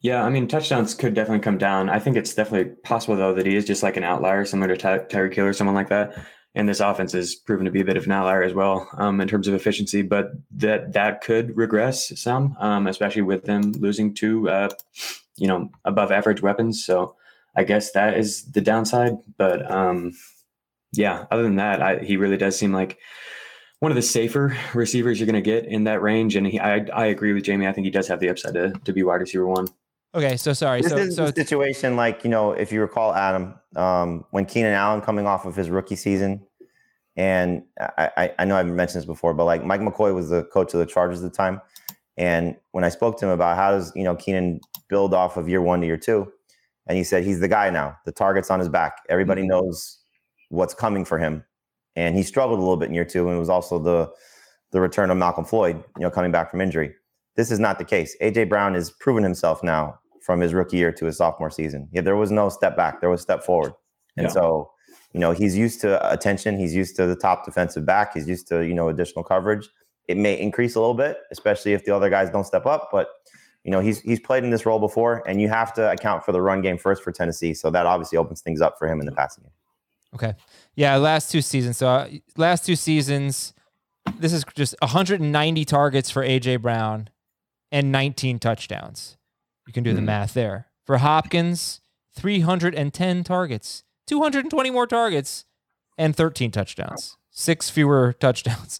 [0.01, 1.89] Yeah, I mean, touchdowns could definitely come down.
[1.89, 4.77] I think it's definitely possible though that he is just like an outlier, similar to
[4.77, 6.17] Ty- Tyreek Hill or someone like that.
[6.55, 9.21] And this offense has proven to be a bit of an outlier as well um,
[9.21, 10.01] in terms of efficiency.
[10.01, 14.69] But that that could regress some, um, especially with them losing two, uh,
[15.37, 16.83] you know, above average weapons.
[16.83, 17.15] So
[17.55, 19.13] I guess that is the downside.
[19.37, 20.13] But um,
[20.91, 22.97] yeah, other than that, I, he really does seem like
[23.79, 26.35] one of the safer receivers you're going to get in that range.
[26.35, 27.67] And he, I, I agree with Jamey.
[27.67, 29.67] I think he does have the upside to, to be wide receiver one.
[30.15, 30.81] Okay, so sorry.
[30.81, 34.45] This so, is so a situation like you know, if you recall, Adam, um, when
[34.45, 36.43] Keenan Allen coming off of his rookie season,
[37.15, 40.45] and I, I, I know I've mentioned this before, but like Mike McCoy was the
[40.45, 41.61] coach of the Chargers at the time,
[42.17, 45.47] and when I spoke to him about how does you know Keenan build off of
[45.47, 46.31] year one to year two,
[46.87, 47.95] and he said he's the guy now.
[48.05, 49.03] The target's on his back.
[49.09, 49.49] Everybody mm-hmm.
[49.49, 49.99] knows
[50.49, 51.43] what's coming for him,
[51.99, 54.09] and he struggled a little bit in year two, and it was also the
[54.71, 56.93] the return of Malcolm Floyd, you know, coming back from injury.
[57.35, 58.15] This is not the case.
[58.21, 61.89] AJ Brown has proven himself now from his rookie year to his sophomore season.
[61.91, 63.73] Yeah, there was no step back, there was step forward.
[64.15, 64.31] And yeah.
[64.31, 64.71] so,
[65.11, 68.47] you know, he's used to attention, he's used to the top defensive back, he's used
[68.49, 69.67] to, you know, additional coverage.
[70.07, 73.09] It may increase a little bit, especially if the other guys don't step up, but
[73.63, 76.31] you know, he's he's played in this role before and you have to account for
[76.31, 79.05] the run game first for Tennessee, so that obviously opens things up for him in
[79.05, 79.53] the passing game.
[80.13, 80.33] Okay.
[80.79, 81.77] Yeah, last two seasons.
[81.77, 83.53] So uh, last two seasons
[84.17, 87.09] this is just 190 targets for AJ Brown
[87.69, 89.17] and 19 touchdowns.
[89.67, 89.95] You can do mm.
[89.95, 90.05] the hmm.
[90.05, 90.67] math there.
[90.85, 91.81] For Hopkins,
[92.15, 95.45] 310 targets, 220 more targets,
[95.97, 97.17] and 13 touchdowns.
[97.29, 98.79] Six fewer touchdowns.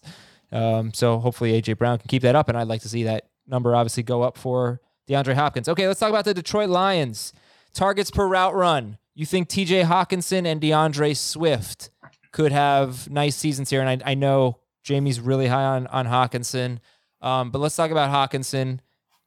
[0.50, 3.28] Um, so hopefully AJ Brown can keep that up, and I'd like to see that
[3.46, 5.68] number obviously go up for DeAndre Hopkins.
[5.68, 7.32] Okay, let's talk about the Detroit Lions.
[7.72, 8.96] Targets per route run.
[9.20, 11.90] You think TJ Hockenson and D'Andre Swift
[12.32, 16.78] could have nice seasons here, and I, I know Jamey's really high on on Hockenson.
[17.20, 18.80] Um, but let's talk about Hawkinson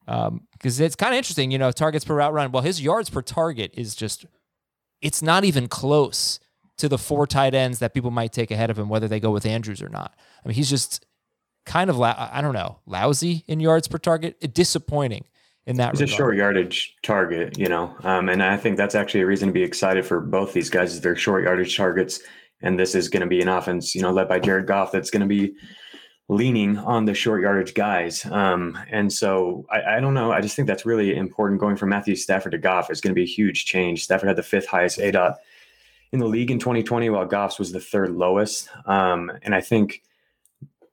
[0.08, 1.52] because um, it's kind of interesting.
[1.52, 2.52] You know, targets per route run.
[2.52, 4.26] Well, his yards per target is just
[5.00, 6.40] it's not even close
[6.80, 9.30] to the four tight ends that people might take ahead of him, whether they go
[9.30, 10.16] with Andrews or not.
[10.44, 11.06] I mean, he's just
[11.68, 15.26] kind of I don't know, lousy in yards per target, disappointing
[15.66, 15.92] in that.
[15.92, 16.14] He's regard.
[16.14, 19.54] a short yardage target, you know, um, and I think that's actually a reason to
[19.54, 20.94] be excited for both these guys.
[20.94, 22.20] Is they're short yardage targets
[22.64, 25.12] and this is going to be an offense, you know, led by Jared Goff that's
[25.12, 25.54] going to be
[26.30, 28.26] leaning on the short yardage guys.
[28.26, 30.32] Um, and so I, I, don't know.
[30.32, 31.60] I just think that's really important.
[31.60, 34.04] Going from Matthew Stafford to Goff is going to be a huge change.
[34.06, 35.36] Stafford had the fifth highest aDOT
[36.14, 38.70] in the league in 2020, while Goff's was the third lowest.
[38.86, 40.02] Um, and I think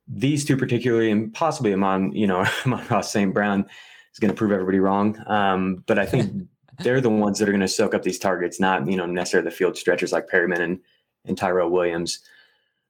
[0.05, 3.33] these two particularly, and possibly Amon, you know, Amon-Ra St.
[3.33, 3.65] Brown
[4.13, 5.21] is going to prove everybody wrong.
[5.27, 6.47] Um, but I think
[6.79, 9.49] they're the ones that are going to soak up these targets, not, you know, necessarily
[9.49, 10.79] the field stretchers like Perriman and
[11.25, 12.19] and Tyrell Williams.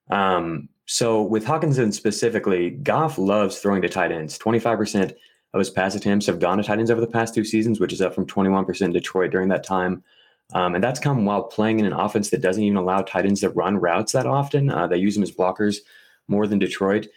[0.09, 4.37] Um, so with Hockenson specifically, Goff loves throwing to tight ends.
[4.37, 5.13] 25%
[5.53, 7.93] of his pass attempts have gone to tight ends over the past two seasons, which
[7.93, 10.03] is up from 21% in Detroit during that time.
[10.53, 13.41] Um, and that's come while playing in an offense that doesn't even allow tight ends
[13.41, 14.69] to run routes that often.
[14.69, 15.77] Uh, they use them as blockers
[16.27, 17.07] more than Detroit.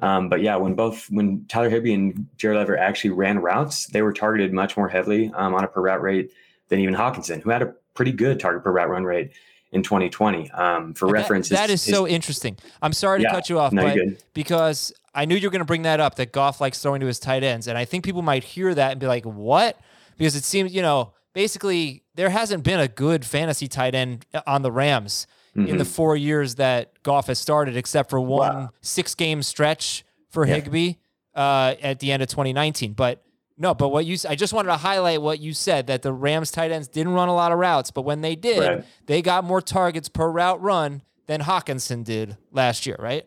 [0.00, 4.02] Um, but yeah, when both when Tyler Higbee and Gerald Everett actually ran routes, they
[4.02, 6.32] were targeted much more heavily um, on a per route rate
[6.68, 9.30] than even Hockenson, who had a pretty good target per route run rate
[9.70, 10.50] in 2020.
[10.50, 12.56] Um, for reference, that is so interesting.
[12.82, 13.98] I'm sorry to cut you off, no, but
[14.34, 17.06] because I knew you were going to bring that up that Goff likes throwing to
[17.06, 19.78] his tight ends, and I think people might hear that and be like, "What?"
[20.18, 24.62] Because it seems you know basically there hasn't been a good fantasy tight end on
[24.62, 25.68] the Rams mm-hmm.
[25.68, 25.92] in the mm-hmm.
[25.92, 28.70] four years that Goff has started, except for one wow.
[28.80, 30.54] six game stretch for yeah.
[30.54, 30.94] Higbee
[31.34, 32.92] uh, at the end of 2019.
[32.92, 33.22] But
[33.56, 36.50] no, but what you I just wanted to highlight what you said that the Rams
[36.50, 38.84] tight ends didn't run a lot of routes, but when they did, right.
[39.06, 43.26] they got more targets per route run than Hockenson did last year, right?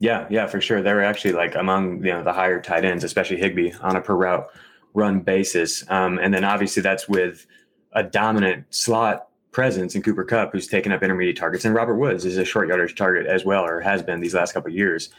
[0.00, 0.82] Yeah, yeah, for sure.
[0.82, 4.00] They were actually like among you know the higher tight ends, especially Higbee, on a
[4.00, 4.48] per route
[4.94, 5.88] run basis.
[5.88, 7.46] Um, and then obviously that's with
[7.92, 12.24] a dominant slot presence in Cooper Kupp, who's taken up intermediate targets, and Robert Woods
[12.24, 15.10] is a short yardage target as well, or has been these last couple years.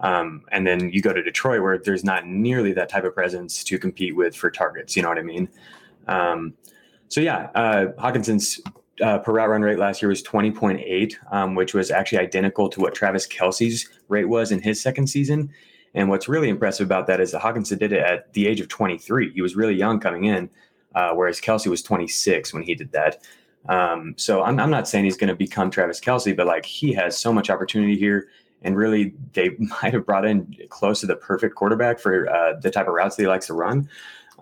[0.00, 3.64] Um, and then you go to Detroit where there's not nearly that type of presence
[3.64, 4.94] to compete with for targets.
[4.94, 5.48] You know what I mean?
[6.06, 6.54] Um,
[7.08, 8.60] so yeah, uh, Hockenson's
[9.02, 12.80] uh, per route run rate last year was 20.8, um, which was actually identical to
[12.80, 15.50] what Travis Kelce's rate was in his second season.
[15.94, 18.68] And what's really impressive about that is that Hockenson did it at the age of
[18.68, 19.32] 23.
[19.32, 20.50] He was really young coming in,
[20.94, 23.22] uh, whereas Kelce was 26 when he did that.
[23.68, 26.92] Um, so I'm, I'm not saying he's going to become Travis Kelce, but like he
[26.94, 28.28] has so much opportunity here.
[28.62, 32.70] And really, they might have brought in close to the perfect quarterback for uh, the
[32.70, 33.88] type of routes that he likes to run.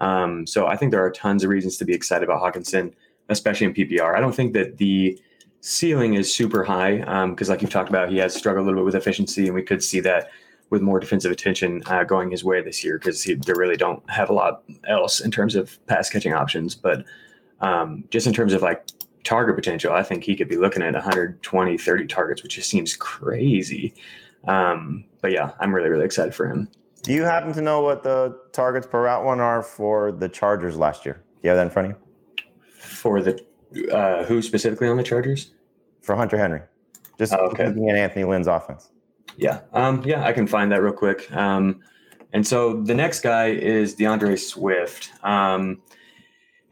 [0.00, 2.92] Um, so I think there are tons of reasons to be excited about Hockenson,
[3.28, 4.14] especially in PPR.
[4.14, 5.20] I don't think that the
[5.60, 6.96] ceiling is super high
[7.28, 9.54] because, um, like you've talked about, he has struggled a little bit with efficiency, and
[9.54, 10.30] we could see that
[10.70, 14.30] with more defensive attention uh, going his way this year because they really don't have
[14.30, 16.74] a lot else in terms of pass catching options.
[16.74, 17.04] But
[17.60, 18.84] um, just in terms of like
[19.24, 22.94] target potential, I think he could be looking at 120, 30 targets, which just seems
[22.96, 23.94] crazy.
[24.46, 26.68] Um, but yeah, I'm really, really excited for him.
[27.02, 30.76] Do you happen to know what the targets per route run are for the Chargers
[30.76, 31.14] last year?
[31.14, 32.44] Do you have that in front of you?
[32.78, 33.44] For the
[33.92, 35.52] uh, who specifically on the Chargers?
[36.00, 36.62] For Hunter Henry.
[37.18, 37.66] Just oh, okay.
[37.66, 38.90] looking at Anthony Lynn's offense.
[39.36, 39.60] Yeah.
[39.72, 41.30] Um, yeah, I can find that real quick.
[41.34, 41.80] Um,
[42.32, 45.10] and so the next guy is D'Andre Swift.
[45.22, 45.82] Um,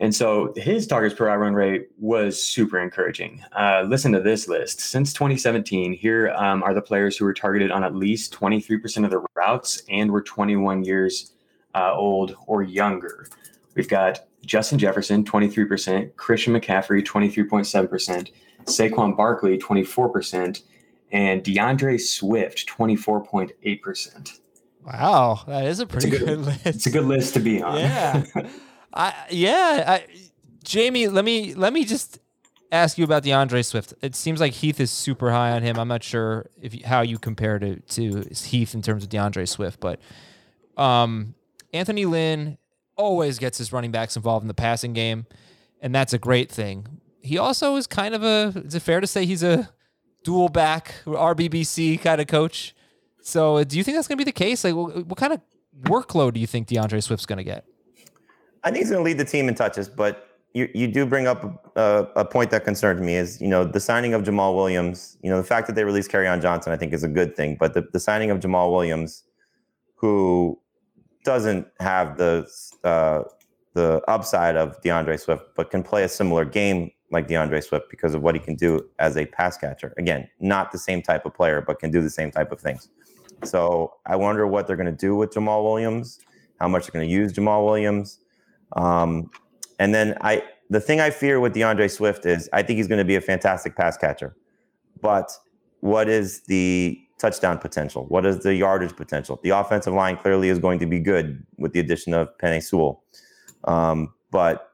[0.03, 3.41] and so his targets per run rate was super encouraging.
[3.53, 4.81] Uh, listen to this list.
[4.81, 9.13] Since 2017, here um, are the players who were targeted on at least 23% of
[9.13, 11.35] the routes and were 21 years
[11.77, 13.29] uh, old or younger.
[13.77, 18.33] We've got Justin Jefferson, 23%, Christian McCaffrey, 23.7%,
[18.65, 20.63] Saquon Barkley, 24%,
[21.13, 24.41] and D'Andre Swift, 24.8%.
[24.85, 26.67] Wow, that is a pretty a good, good, list.
[26.67, 27.79] It's a good list to be on.
[27.79, 28.25] Yeah.
[28.95, 30.07] I yeah, I,
[30.65, 32.19] Jamie, let me let me just
[32.71, 33.95] ask you about D'Andre Swift.
[34.03, 35.79] It seems like Heath is super high on him.
[35.79, 39.81] I'm not sure if how you compare to to Heath in terms of D'Andre Swift,
[39.81, 40.01] but
[40.77, 41.35] um,
[41.73, 42.59] Anthony Lynn
[42.97, 45.27] always gets his running backs involved in the passing game,
[45.81, 47.01] and that's a great thing.
[47.23, 48.53] He also is kind of a.
[48.65, 49.71] Is it fair to say he's a
[50.25, 52.75] dual back RBBC kind of coach?
[53.21, 54.65] So, do you think that's going to be the case?
[54.65, 55.41] Like, what, what kind of
[55.83, 57.65] workload do you think D'Andre Swift's going to get?
[58.65, 61.27] I think he's going to lead the team in touches, but you, you do bring
[61.27, 65.17] up a, a, point that concerns me is you know the signing of Jamaal Williams.
[65.23, 67.57] You know the fact that they released Kerryon Johnson, I think, is a good thing.
[67.59, 69.25] But the, the signing of Jamaal Williams,
[69.95, 70.59] who
[71.25, 72.47] doesn't have the
[72.85, 73.23] uh,
[73.75, 78.15] the upside of D'Andre Swift, but can play a similar game like D'Andre Swift because
[78.15, 79.95] of what he can do as a pass catcher.
[79.97, 82.89] Again, not the same type of player, but can do the same type of things.
[83.45, 86.21] So I wonder what they're going to do with Jamaal Williams,
[86.61, 88.19] how much they're going to use Jamaal Williams.
[88.77, 89.31] Um,
[89.79, 92.99] and then I, the thing I fear with D'Andre Swift is I think he's going
[92.99, 94.35] to be a fantastic pass catcher,
[95.01, 95.31] but
[95.81, 98.07] what is the touchdown potential?
[98.09, 99.41] What is the yardage potential?
[99.43, 103.03] The offensive line clearly is going to be good with the addition of Penei Sewell,
[103.65, 104.71] um, but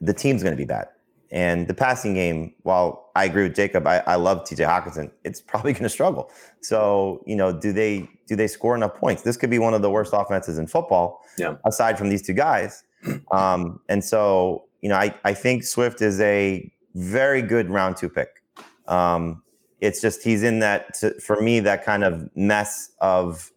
[0.00, 0.88] the team's going to be bad.
[1.30, 5.10] And the passing game, while I agree with Jacob, I, I love TJ Hockenson.
[5.22, 6.30] It's probably going to struggle.
[6.60, 9.22] So, you know, do they do they score enough points?
[9.22, 11.56] This could be one of the worst offenses in football, yeah.
[11.64, 12.82] aside from these two guys.
[13.32, 18.08] Um, and so, you know, I, I think Swift is a very good round two
[18.08, 18.42] pick.
[18.86, 19.42] Um,
[19.80, 23.52] it's just he's in that for me that kind of mess of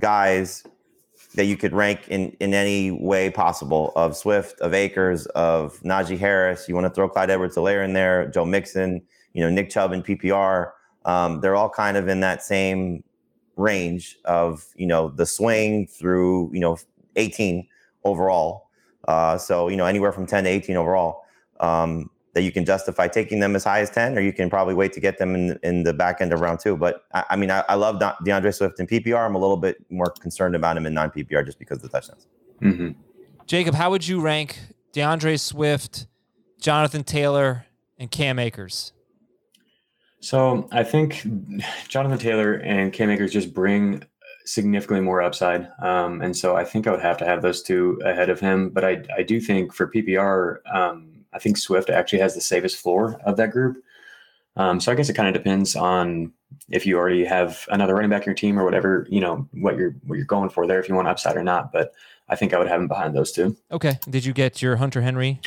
[0.00, 0.64] guys
[1.36, 6.18] that you could rank in in any way possible of Swift, of Akers, of Najee
[6.18, 6.68] Harris.
[6.68, 10.02] You want to throw Clyde Edwards-Helaire in there, Joe Mixon, you know, Nick Chubb in
[10.02, 10.72] PPR.
[11.04, 13.04] Um, they're all kind of in that same
[13.56, 16.78] range of, you know, the swing through, you know,
[17.16, 17.66] 18
[18.04, 18.68] overall.
[19.06, 21.24] Uh, so, you know, anywhere from 10 to 18 overall.
[21.60, 24.74] Um, that you can justify taking them as high as 10, or you can probably
[24.74, 26.76] wait to get them in, in the back end of round two.
[26.76, 29.24] But I, I mean, I, I, love D'Andre Swift in PPR.
[29.24, 31.88] I'm a little bit more concerned about him in non PPR just because of the
[31.88, 32.26] touchdowns.
[32.60, 32.90] Mm-hmm.
[33.46, 34.58] Jacob, how would you rank
[34.92, 36.08] D'Andre Swift,
[36.60, 37.64] Jonathan Taylor,
[37.96, 38.92] and Cam Akers?
[40.20, 41.26] So I think
[41.88, 44.04] Jonathan Taylor and Cam Akers just bring
[44.44, 45.70] significantly more upside.
[45.80, 48.68] Um, and so I think I would have to have those two ahead of him.
[48.68, 52.78] But I, I do think for PPR, um, I think Swift actually has the safest
[52.78, 53.76] floor of that group.
[54.56, 56.32] Um, so I guess it kind of depends on
[56.70, 59.76] if you already have another running back in your team or whatever, you know, what
[59.76, 61.72] you're what you're going for there, if you want upside or not.
[61.72, 61.92] But
[62.28, 63.56] I think I would have him behind those two.
[63.70, 63.98] Okay.
[64.10, 65.40] Did you get your Hunter Henry?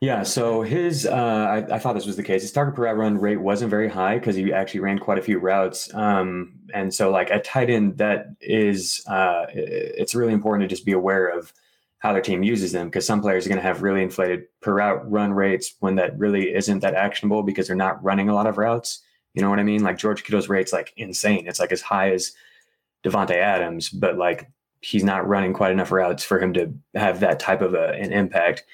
[0.00, 0.22] Yeah.
[0.22, 2.42] So his, uh, I, I, thought this was the case.
[2.42, 5.22] His target per route run rate wasn't very high because he actually ran quite a
[5.22, 5.92] few routes.
[5.92, 10.86] Um, and so like at tight end, that is, uh, it's really important to just
[10.86, 11.52] be aware of
[12.00, 14.74] how their team uses them because some players are going to have really inflated per
[14.74, 18.46] route run rates when that really isn't that actionable because they're not running a lot
[18.46, 19.02] of routes.
[19.34, 19.82] You know what I mean?
[19.82, 21.46] Like George Kittle's rate's like insane.
[21.46, 22.32] It's like as high as
[23.04, 27.38] Davante Adams, but like he's not running quite enough routes for him to have that
[27.38, 28.64] type of a, an impact.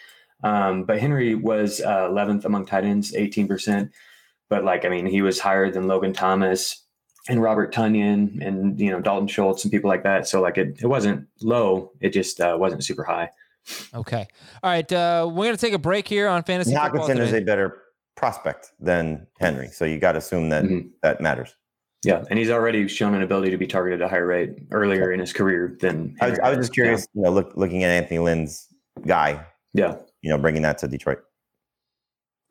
[0.44, 3.90] Um, but Henry was uh, 11th among tight ends, 18%.
[4.48, 6.85] But like, I mean, he was higher than Logan Thomas,
[7.28, 10.28] and Robert Tonyan and you know Dalton Schultz and people like that.
[10.28, 11.92] So like it, it wasn't low.
[12.00, 13.30] It just uh, wasn't super high.
[13.94, 14.26] Okay.
[14.62, 14.90] All right.
[14.92, 16.72] Uh, we're gonna take a break here on fantasy.
[16.72, 17.82] Hockenson is a better
[18.16, 20.88] prospect than Henry, so you got to assume that mm-hmm.
[21.02, 21.54] that matters.
[22.04, 25.10] Yeah, and he's already shown an ability to be targeted at a higher rate earlier
[25.12, 26.16] in his career than.
[26.20, 27.20] I was, I was, just curious, yeah.
[27.20, 28.68] you know, look, looking at Anthony Lynn's
[29.06, 29.44] guy.
[29.74, 29.96] Yeah.
[30.22, 31.18] You know, bringing that to Detroit.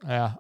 [0.05, 0.34] Yeah,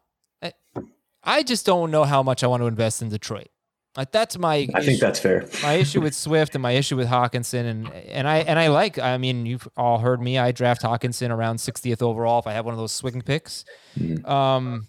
[1.25, 3.49] I just don't know how much I want to invest in Detroit.
[3.97, 4.55] Like that's my.
[4.55, 4.81] I issue.
[4.81, 5.45] think that's fair.
[5.63, 8.99] my issue with Swift and my issue with Hockenson and and I and I like.
[8.99, 10.37] I mean, you've all heard me.
[10.37, 13.63] I draft Hockenson around 60th overall if I have one of those swing picks.
[13.97, 14.25] Mm-hmm.
[14.29, 14.87] Um,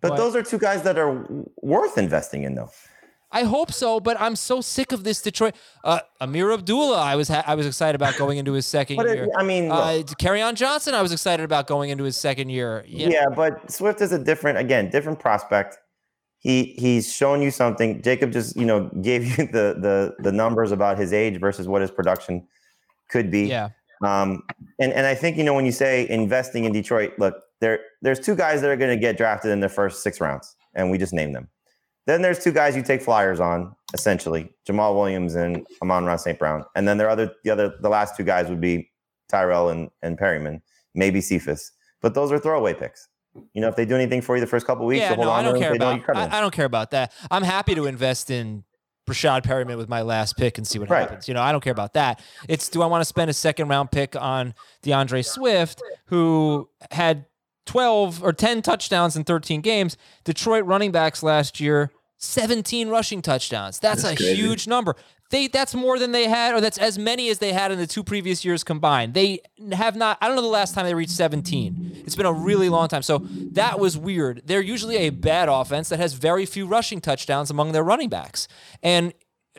[0.00, 1.26] but, but, those are two guys that are
[1.62, 2.70] worth investing in, though.
[3.34, 5.56] I hope so, but I'm so sick of this Detroit.
[5.82, 9.28] Uh, Ameer Abdullah, I was ha- I was excited about going into his second year.
[9.36, 10.02] I mean, uh,
[10.44, 12.84] on Johnson, I was excited about going into his second year.
[12.86, 13.08] Yeah.
[13.08, 15.78] yeah, but Swift is a different, again, different prospect.
[16.44, 18.00] He he's shown you something.
[18.02, 21.82] Jacob just you know gave you the the the numbers about his age versus what
[21.82, 22.46] his production
[23.10, 23.46] could be.
[23.46, 23.70] Yeah.
[24.04, 24.44] Um,
[24.78, 28.20] and and I think you know when you say investing in Detroit, look, there there's
[28.20, 30.98] two guys that are going to get drafted in the first six rounds, and we
[30.98, 31.48] just named them.
[32.06, 36.38] Then there's two guys you take flyers on, essentially Jamaal Williams and Amon-Ra St.
[36.38, 36.64] Brown.
[36.74, 38.90] And then there other the other the last two guys would be
[39.28, 40.60] Tyrell and, and Perriman,
[40.94, 41.72] maybe Cephus,
[42.02, 43.08] But those are throwaway picks.
[43.52, 45.42] You know, if they do anything for you the first couple weeks, yeah, no, I
[45.42, 46.06] don't care about.
[46.06, 47.12] Don't, I, I, don't care about that.
[47.30, 48.62] I'm happy to invest in
[49.06, 51.00] Breshad Perriman with my last pick and see what right.
[51.00, 51.26] happens.
[51.26, 52.22] You know, I don't care about that.
[52.48, 57.26] It's do I want to spend a second round pick on D'Andre Swift, who had
[57.66, 59.96] 12 or 10 touchdowns in 13 games.
[60.24, 63.78] Detroit running backs last year, 17 rushing touchdowns.
[63.78, 64.34] That's, that's a crazy.
[64.36, 64.96] huge number.
[65.30, 67.86] They that's more than they had, or that's as many as they had in the
[67.86, 69.14] two previous years combined.
[69.14, 69.40] They
[69.72, 70.18] have not.
[70.20, 72.02] I don't know the last time they reached 17.
[72.04, 73.02] It's been a really long time.
[73.02, 73.18] So
[73.52, 74.42] that was weird.
[74.44, 78.48] They're usually a bad offense that has very few rushing touchdowns among their running backs,
[78.82, 79.12] and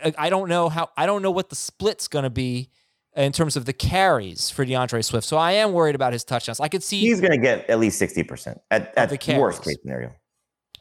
[0.03, 0.89] uh, I don't know how.
[0.95, 2.69] I don't know what the split's going to be
[3.15, 5.25] in terms of the carries for D'Andre Swift.
[5.25, 6.59] So I am worried about his touchdowns.
[6.59, 9.77] I could see he's going to get at least 60% at, at the worst case
[9.81, 10.13] scenario.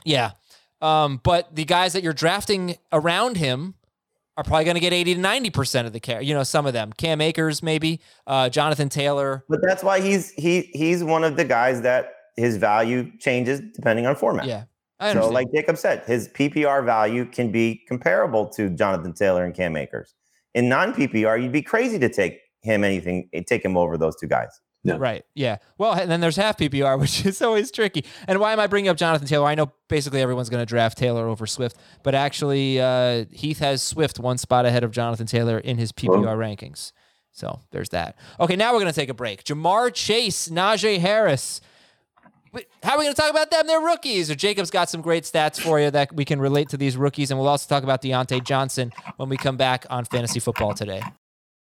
[0.05, 0.33] Yeah.
[0.81, 3.75] Um, but the guys that you're drafting around him
[4.37, 6.21] are probably going to get 80 to 90% of the care.
[6.21, 6.93] You know, some of them.
[6.93, 9.45] Cam Akers, maybe, uh, Jonathan Taylor.
[9.49, 14.07] But that's why he's he he's one of the guys that his value changes depending
[14.07, 14.47] on format.
[14.47, 14.65] Yeah.
[15.13, 19.77] So, like Jacob said, his PPR value can be comparable to Jonathan Taylor and Cam
[19.77, 20.15] Akers
[20.55, 24.27] in non PPR, you'd be crazy to take him anything, take him over those two
[24.27, 24.61] guys.
[24.85, 24.99] No.
[24.99, 25.25] Right.
[25.35, 25.57] Yeah.
[25.79, 28.05] Well, and then there's half PPR, which is always tricky.
[28.29, 29.47] And why am I bringing up Jonathan Taylor?
[29.47, 33.83] I know basically everyone's going to draft Taylor over Swift, but actually, uh, Heath has
[33.83, 36.37] Swift one spot ahead of Jonathan Taylor in his PPR oh.
[36.37, 36.93] rankings.
[37.33, 38.17] So there's that.
[38.39, 39.43] Okay, now we're going to take a break.
[39.45, 41.61] Ja'Marr Chase, Najee Harris
[42.83, 43.67] how are we going to talk about them?
[43.67, 44.31] They're rookies.
[44.31, 47.31] Or Jacob's got some great stats for you that we can relate to these rookies,
[47.31, 51.03] and we'll also talk about Diontae Johnson when we come back on Fantasy Football today.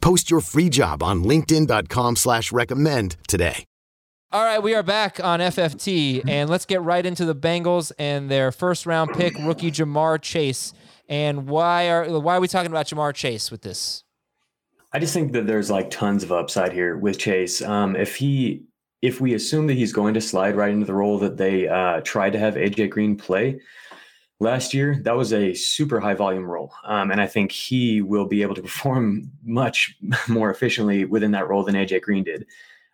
[0.00, 3.64] Post your free job on LinkedIn.com slash recommend today.
[4.30, 8.30] All right, we are back on FFT, and let's get right into the Bengals and
[8.30, 10.74] their first round pick, rookie Ja'Marr Chase.
[11.08, 14.04] And why are why are we talking about Ja'Marr Chase with this?
[14.92, 17.62] I just think that there's like tons of upside here with Chase.
[17.62, 18.64] Um, if he
[19.00, 22.02] if we assume that he's going to slide right into the role that they uh,
[22.02, 23.58] tried to have AJ Green play,
[24.40, 26.72] last year, that was a super high volume role.
[26.84, 29.96] Um, and I think he will be able to perform much
[30.28, 32.46] more efficiently within that role than AJ Green did.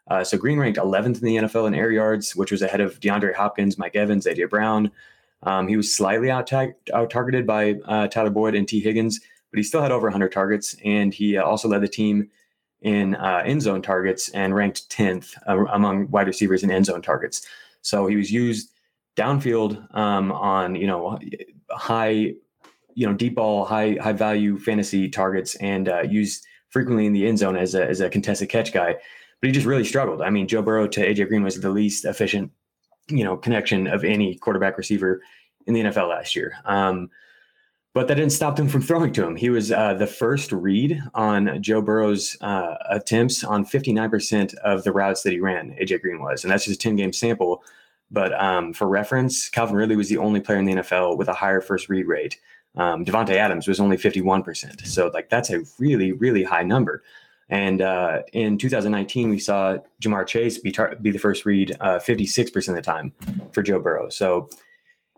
[0.07, 3.01] Uh, so Green ranked 11th in the NFL in air yards, which was ahead of
[3.01, 4.91] DeAndre Hopkins, Mike Evans, AJ Brown.
[5.45, 9.21] Um, he was slightly out, out targeted by uh, Tyler Boyd and Tee Higgins,
[9.51, 12.29] but he still had over 100 targets, and he uh, also led the team
[12.83, 17.01] in uh, end zone targets and ranked 10th uh, among wide receivers in end zone
[17.01, 17.47] targets.
[17.81, 18.71] So he was used
[19.17, 21.19] downfield um, on you know
[21.71, 22.33] high,
[22.95, 27.27] you know deep ball, high high value fantasy targets, and uh, used frequently in the
[27.27, 28.95] end zone as a as a contested catch guy.
[29.41, 30.23] But he just really struggled.
[30.23, 32.51] I mean, Joe Burrow to AJ Green was the least efficient
[33.09, 35.23] you know connection of any quarterback receiver
[35.67, 36.55] in the NFL last year.
[36.65, 37.11] Um,
[37.95, 39.37] but that didn't stop them from throwing to him.
[39.37, 44.91] He was uh, the first read on Joe Burrow's uh, attempts on 59% of the
[44.91, 45.77] routes that he ran.
[45.81, 47.63] AJ Green was, and that's just a 10 game sample.
[48.15, 51.35] But um, for reference, Calvin Ridley was the only player in the NFL with a
[51.35, 52.39] higher first read rate.
[52.77, 54.87] Um, Davante Adams was only 51%.
[54.87, 57.03] So like that's a really really high number.
[57.49, 61.99] And uh, in 2019, we saw Ja'Marr Chase be, tar- be the first read uh,
[61.99, 63.13] 56% of the time
[63.53, 64.09] for Joe Burrow.
[64.09, 64.49] So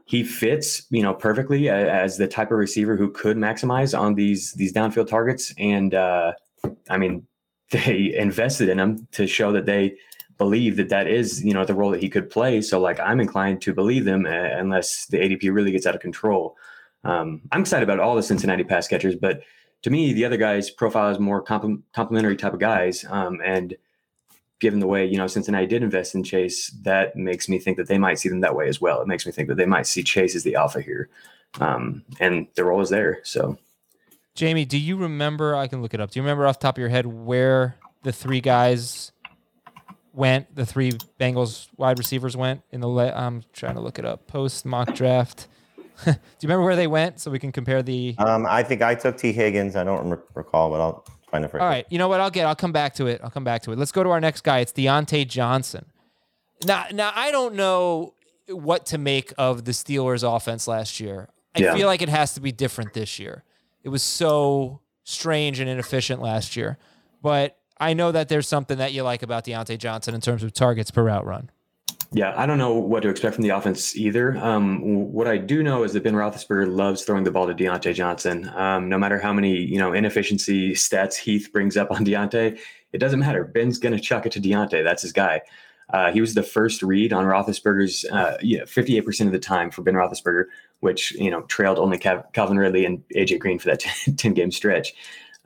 [0.07, 4.53] he fits, you know, perfectly as the type of receiver who could maximize on these
[4.55, 5.55] these downfield targets.
[5.59, 6.33] And uh,
[6.89, 7.27] I mean,
[7.71, 9.97] they invested in him to show that they
[10.39, 12.61] believe that that is, you know, the role that he could play.
[12.61, 16.01] So like, I'm inclined to believe them uh, unless the ADP really gets out of
[16.01, 16.57] control.
[17.05, 19.43] Um, I'm excited about all the Cincinnati pass catchers, but
[19.82, 23.05] to me, the other guys' profile is more compl- complementary type of guys.
[23.09, 23.76] Um, and
[24.59, 27.87] given the way you know Cincinnati did invest in Chase, that makes me think that
[27.87, 29.01] they might see them that way as well.
[29.01, 31.09] It makes me think that they might see Chase as the alpha here,
[31.61, 33.20] um, and the role is there.
[33.22, 33.59] So,
[34.34, 35.55] Jamie, do you remember?
[35.55, 36.11] I can look it up.
[36.11, 39.12] Do you remember off top of your head where the three guys
[40.17, 40.55] went?
[40.55, 42.89] The three Bengals wide receivers went in the.
[42.89, 44.27] Le- I'm trying to look it up.
[44.27, 45.47] Post mock draft.
[46.05, 48.14] Do you remember where they went so we can compare the?
[48.19, 49.77] Um, I think I took Tee Higgins.
[49.77, 51.61] I don't recall, but I'll find it for.
[51.61, 52.21] All right, you know what?
[52.21, 52.47] I'll get.
[52.47, 53.21] I'll come back to it.
[53.23, 53.79] I'll come back to it.
[53.79, 54.61] Let's go to our next guy.
[54.61, 55.87] It's Diontae Johnson.
[56.64, 58.14] Now, now I don't know
[58.49, 61.29] what to make of the Steelers' offense last year.
[61.55, 61.75] I yeah.
[61.75, 63.45] feel like it has to be different this year.
[63.83, 66.79] It was so strange and inefficient last year,
[67.23, 70.53] but I know that there's something that you like about Diontae Johnson in terms of
[70.53, 71.51] targets per route run.
[72.12, 74.37] Yeah, I don't know what to expect from the offense either.
[74.39, 77.95] Um, what I do know is that Ben Roethlisberger loves throwing the ball to Diontae
[77.95, 78.49] Johnson.
[78.55, 82.59] Um, no matter how many you know inefficiency stats Heath brings up on Diontae,
[82.93, 83.45] it doesn't matter.
[83.45, 84.85] Ben's to chuck it to Diontae.
[84.85, 85.43] That's his guy.
[85.93, 89.83] Uh, he was the first read on Roethlisberger's, uh, yeah, 58% of the time for
[89.83, 90.47] Ben Roethlisberger,
[90.81, 93.81] which you know trailed only Calvin Ridley and AJ Green for that
[94.16, 94.95] 10 game stretch.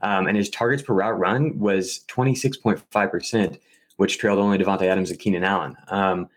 [0.03, 3.59] Um, and his targets per route run was 26.5%,
[3.97, 5.77] which trailed only Davante Adams and Keenan Allen.
[5.89, 6.29] Um,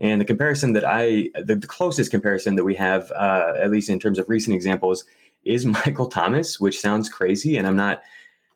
[0.00, 3.90] and the comparison that I, the, the closest comparison that we have, uh, at least
[3.90, 5.04] in terms of recent examples,
[5.44, 7.56] is Michael Thomas, which sounds crazy.
[7.56, 8.02] And I'm not,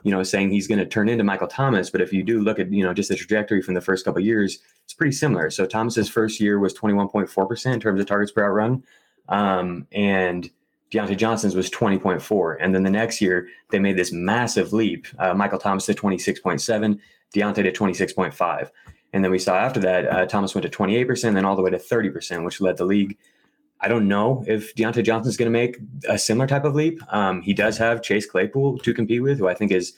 [0.05, 2.59] you know, saying he's going to turn into Michael Thomas, but if you do look
[2.59, 5.51] at, you know, just the trajectory from the first couple years, it's pretty similar.
[5.51, 8.85] So Thomas's first year was 21.4% in terms of targets per route run.
[9.29, 10.51] Um, and
[10.93, 12.57] Diontae Johnson's was 20.4.
[12.61, 15.07] And then the next year, they made this massive leap.
[15.19, 16.99] Uh, Michael Thomas to 26.7,
[17.35, 18.71] Diontae to 26.5.
[19.15, 21.71] And then we saw after that, uh, Thomas went to 28%, then all the way
[21.71, 23.17] to 30%, which led the league.
[23.81, 25.79] I don't know if Diontae Johnson's going to make
[26.09, 27.01] a similar type of leap.
[27.13, 29.95] Um, he does have Chase Claypool to compete with, who I think is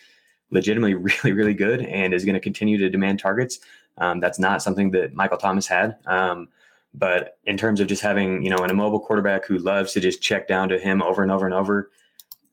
[0.51, 3.59] legitimately really, really good and is going to continue to demand targets.
[3.99, 5.97] Um, that's not something that Michael Thomas had.
[6.07, 6.49] Um,
[6.95, 10.23] but in terms of just having, you know, an immobile quarterback who loves to just
[10.23, 11.91] check down to him over and over and over,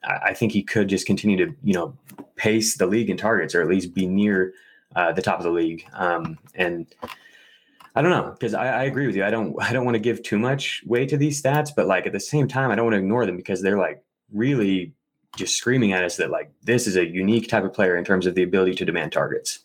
[0.04, 1.98] I, I think he could just continue to, you know,
[2.36, 4.54] pace the league in targets or at least be near
[4.96, 5.86] uh, the top of the league.
[5.94, 6.88] Um, and
[7.96, 9.24] I don't know because I, I, agree with you.
[9.24, 12.08] I don't I don't want to give too much weight to these stats, but like
[12.08, 14.94] at the same time, I don't want to ignore them because they're like really
[15.36, 18.26] just screaming at us that like this is a unique type of player in terms
[18.26, 19.60] of the ability to demand targets.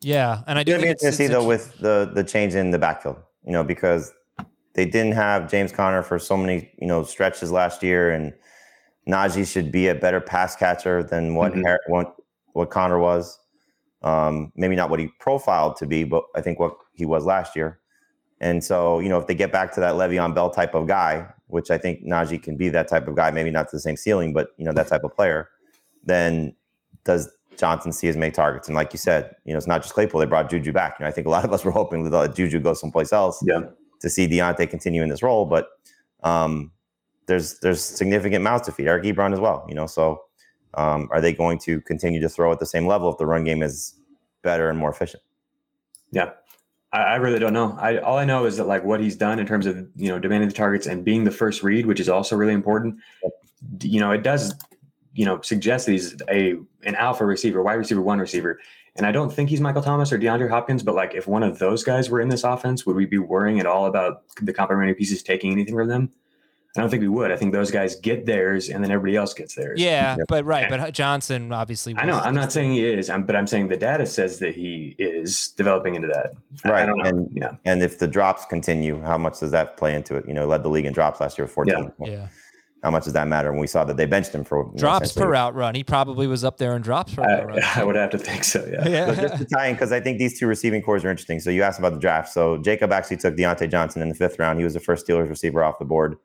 [0.00, 0.74] Yeah, and I do.
[0.74, 3.18] It's be interesting to see though with the the change in the backfield,
[3.48, 4.12] you know, because
[4.74, 8.34] they didn't have James Conner for so many you know stretches last year, and
[9.08, 11.92] Najee should be a better pass catcher than what mm-hmm.
[11.92, 12.14] what
[12.52, 13.38] what Conner was.
[14.02, 17.56] Um, maybe not what he profiled to be, but I think what he was last
[17.56, 17.80] year.
[18.40, 21.26] And so, you know, if they get back to that Le'Veon Bell type of guy,
[21.48, 23.96] which I think Najee can be that type of guy, maybe not to the same
[23.96, 25.48] ceiling, but you know, that type of player,
[26.04, 26.54] then
[27.04, 27.28] does
[27.58, 28.68] Johnson see as make targets?
[28.68, 30.96] And like you said, you know, it's not just Claypool; they brought Juju back.
[30.98, 33.42] You know, I think a lot of us were hoping that Juju goes someplace else
[33.46, 33.60] yeah.
[34.00, 35.68] to see Diontae continue in this role, but
[36.22, 36.70] um,
[37.26, 38.88] there's there's significant mouths to feed.
[38.88, 40.22] Eric Ebron as well, you know, so
[40.74, 43.44] um, are they going to continue to throw at the same level if the run
[43.44, 43.94] game is
[44.42, 45.22] better and more efficient?
[46.10, 46.30] Yeah,
[46.92, 47.76] I, I really don't know.
[47.80, 50.18] I all I know is that like what he's done in terms of you know
[50.18, 52.96] demanding the targets and being the first read, which is also really important.
[53.82, 54.54] You know, it does
[55.18, 56.54] you know suggest that he's a
[56.84, 58.60] an alpha receiver, wide receiver, one receiver,
[58.94, 61.58] And I don't think he's Michael Thomas or DeAndre Hopkins, but like if one of
[61.58, 64.94] those guys were in this offense, would we be worrying at all about the complementary
[64.94, 66.10] pieces taking anything from them?
[66.76, 67.32] I don't think we would.
[67.32, 69.80] I think those guys get theirs, and then everybody else gets theirs.
[69.80, 70.26] Yeah, yep.
[70.28, 71.96] but right, but uh, Johnson obviously.
[71.96, 72.20] I know.
[72.20, 75.48] I'm not saying he is, I'm, but I'm saying the data says that he is
[75.56, 76.34] developing into that.
[76.64, 76.88] Right.
[76.88, 77.56] And yeah.
[77.64, 80.28] And if the drops continue, how much does that play into it?
[80.28, 81.92] You know, led the league in drops last year, 14.
[81.98, 82.06] Yeah.
[82.06, 82.28] yeah.
[82.82, 83.50] How much does that matter?
[83.50, 85.74] when we saw that they benched him for drops know, per route run.
[85.74, 87.60] He probably was up there in drops per I, route run.
[87.74, 88.64] I would have to think so.
[88.70, 88.88] Yeah.
[88.88, 89.14] yeah.
[89.14, 91.40] just to tie in, because I think these two receiving corps are interesting.
[91.40, 92.32] So you asked about the draft.
[92.32, 94.58] So Jacob actually took Diontae Johnson in the fifth round.
[94.58, 96.16] He was the first Steelers receiver off the board.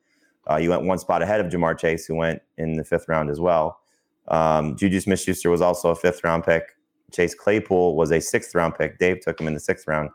[0.49, 3.29] Uh, you went one spot ahead of Ja'Marr Chase, who went in the fifth round
[3.29, 3.79] as well.
[4.27, 6.63] Um, Juju Smith Schuster was also a fifth round pick.
[7.11, 8.99] Chase Claypool was a sixth round pick.
[8.99, 10.09] Dave took him in the sixth round.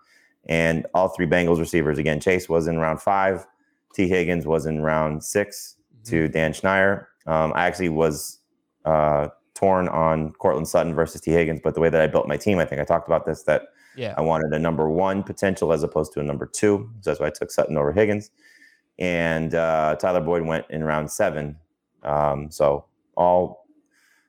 [0.49, 3.47] And all three Bengals receivers, again, Chase was in round five.
[3.95, 5.78] Tee Higgins was in round 6 mm-hmm.
[6.11, 7.07] To Dan Schneier.
[7.27, 8.39] Um, I actually was
[8.85, 12.37] uh, torn on Courtland Sutton versus Tee Higgins, but the way that I built my
[12.37, 14.15] team, I think I talked about this, that yeah.
[14.17, 16.91] I wanted a number one potential as opposed to a number two.
[17.01, 18.31] So that's why I took Sutton over Higgins
[18.99, 21.57] and uh, Tyler Boyd went in round seven.
[22.03, 22.87] Um, so
[23.17, 23.67] all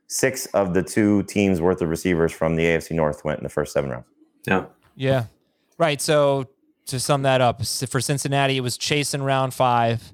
[0.08, 3.50] six of the two teams worth of receivers from the AFC North went in the
[3.50, 4.06] first seven rounds.
[4.46, 4.66] Yeah.
[4.96, 5.26] Yeah.
[5.78, 6.02] Right.
[6.02, 6.48] So
[6.88, 10.14] to sum that up, for Cincinnati, it was Chase in round five,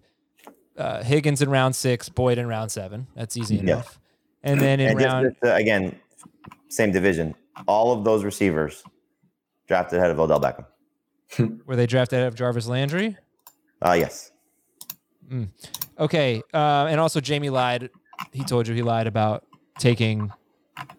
[0.78, 3.08] uh, Higgins in round six, Boyd in round seven.
[3.16, 4.00] That's easy enough.
[4.44, 4.52] Yeah.
[4.52, 5.98] And then in and round just, uh, again,
[6.70, 7.36] same division.
[7.68, 8.84] All of those receivers
[9.68, 10.66] drafted ahead of Odell Beckham.
[11.66, 13.18] Were they drafted ahead of Jarvis Landry?
[13.82, 14.32] Uh, yes.
[15.30, 15.50] Mm.
[15.98, 17.90] Okay, uh, and also Jamie lied.
[18.32, 19.46] He told you he lied about
[19.80, 20.32] taking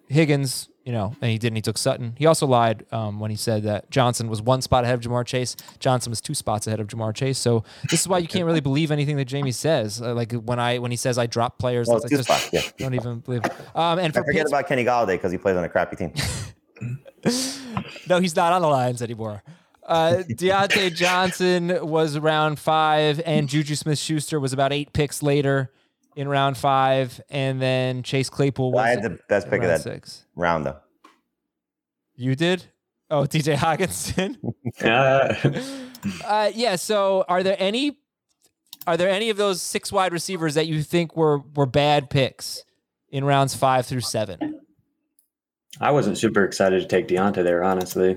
[0.09, 1.57] Higgins, you know, and he didn't.
[1.57, 2.15] He took Sutton.
[2.17, 5.27] He also lied um, when he said that Johnson was one spot ahead of Ja'Marr
[5.27, 5.57] Chase.
[5.81, 7.39] Johnson was two spots ahead of Ja'Marr Chase.
[7.39, 10.01] So this is why you can't really believe anything that Jamie says.
[10.01, 12.61] Uh, like when I when he says I drop players, well, I just spots, yeah.
[12.79, 13.43] don't even believe.
[13.75, 16.13] Um, and I forget about Kenny Golladay because he plays on a crappy team.
[18.09, 19.43] no, he's not on the Lions anymore.
[19.83, 25.73] Uh, Diontae Johnson was round five, and Juju Smith Schuster was about eight picks later
[26.17, 28.85] in round five, and then Chase Claypool was.
[28.85, 30.25] I had the best pick of that six.
[30.35, 30.79] round, though.
[32.17, 32.65] You did?
[33.11, 34.37] Oh, TJ Hockenson.
[34.83, 36.75] uh, uh, yeah.
[36.77, 37.99] So, are there any?
[38.87, 42.65] Are there any of those six wide receivers that you think were were bad picks
[43.11, 44.61] in rounds five through seven?
[45.81, 48.17] I wasn't super excited to take Diontae there, honestly.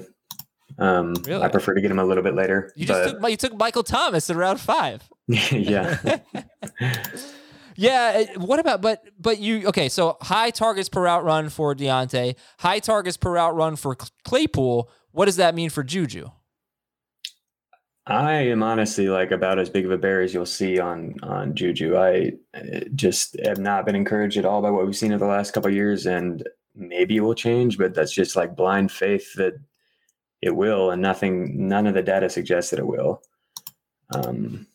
[0.78, 1.44] Um, really?
[1.44, 2.72] I prefer to get him a little bit later.
[2.76, 5.04] You just took you took Michael Thomas in round five.
[5.28, 5.98] yeah.
[7.80, 8.26] yeah.
[8.38, 9.90] What about but but you okay?
[9.90, 14.90] So high targets per route run for Diontae, high targets per route run for Claypool.
[15.12, 16.30] What does that mean for Juju?
[18.06, 21.56] I am honestly like about as big of a bear as you'll see on on
[21.56, 21.96] Juju.
[21.98, 22.34] I
[22.96, 25.72] just have not been encouraged at all by what we've seen in the last couple
[25.72, 29.54] years, and maybe it will change, but that's just like blind faith that
[30.42, 33.22] it will, and nothing, none of the data suggests that it will.
[34.14, 34.66] Um,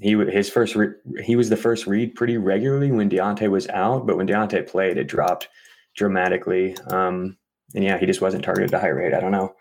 [0.00, 4.06] he his first re- he was the first read pretty regularly when Diontae was out,
[4.06, 5.48] but when Diontae played, it dropped
[5.94, 6.76] dramatically.
[6.86, 7.36] Um,
[7.74, 9.14] and yeah, he just wasn't targeted at a high rate.
[9.14, 9.54] I don't know.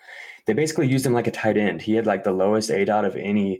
[0.48, 1.82] They basically used him like a tight end.
[1.82, 3.60] He had like the lowest aDOT of any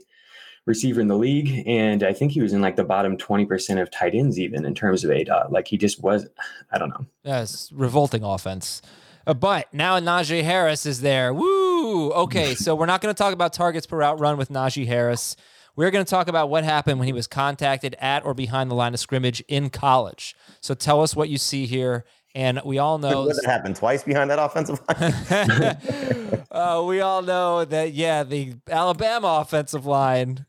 [0.66, 3.80] receiver in the league, and I think he was in like the bottom twenty percent
[3.80, 5.50] of tight ends even in terms of aDOT.
[5.50, 6.26] Like he just was.
[6.70, 7.06] I don't know.
[7.22, 8.80] Yes, revolting offense.
[9.26, 11.32] Uh, but now Najee Harris is there.
[11.32, 12.10] Woo!
[12.12, 15.36] Okay, so we're not going to talk about targets per route run with Najee Harris.
[15.74, 18.74] We're going to talk about what happened when he was contacted at or behind the
[18.74, 20.34] line of scrimmage in college.
[20.60, 22.04] So tell us what you see here.
[22.34, 26.44] And we all know what happened twice behind that offensive line.
[26.50, 30.46] uh, we all know that yeah, the Alabama offensive line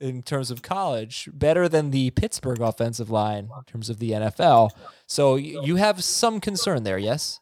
[0.00, 4.70] in terms of college better than the Pittsburgh offensive line in terms of the NFL.
[5.06, 7.38] So you have some concern there, yes?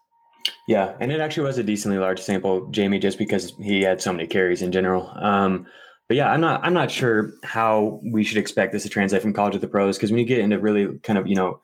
[0.66, 4.12] Yeah, and it actually was a decently large sample, Jamie, just because he had so
[4.12, 5.10] many carries in general.
[5.14, 5.66] Um,
[6.08, 9.34] but yeah, I'm not I'm not sure how we should expect this to translate from
[9.34, 11.60] college to the pros because when you get into really kind of you know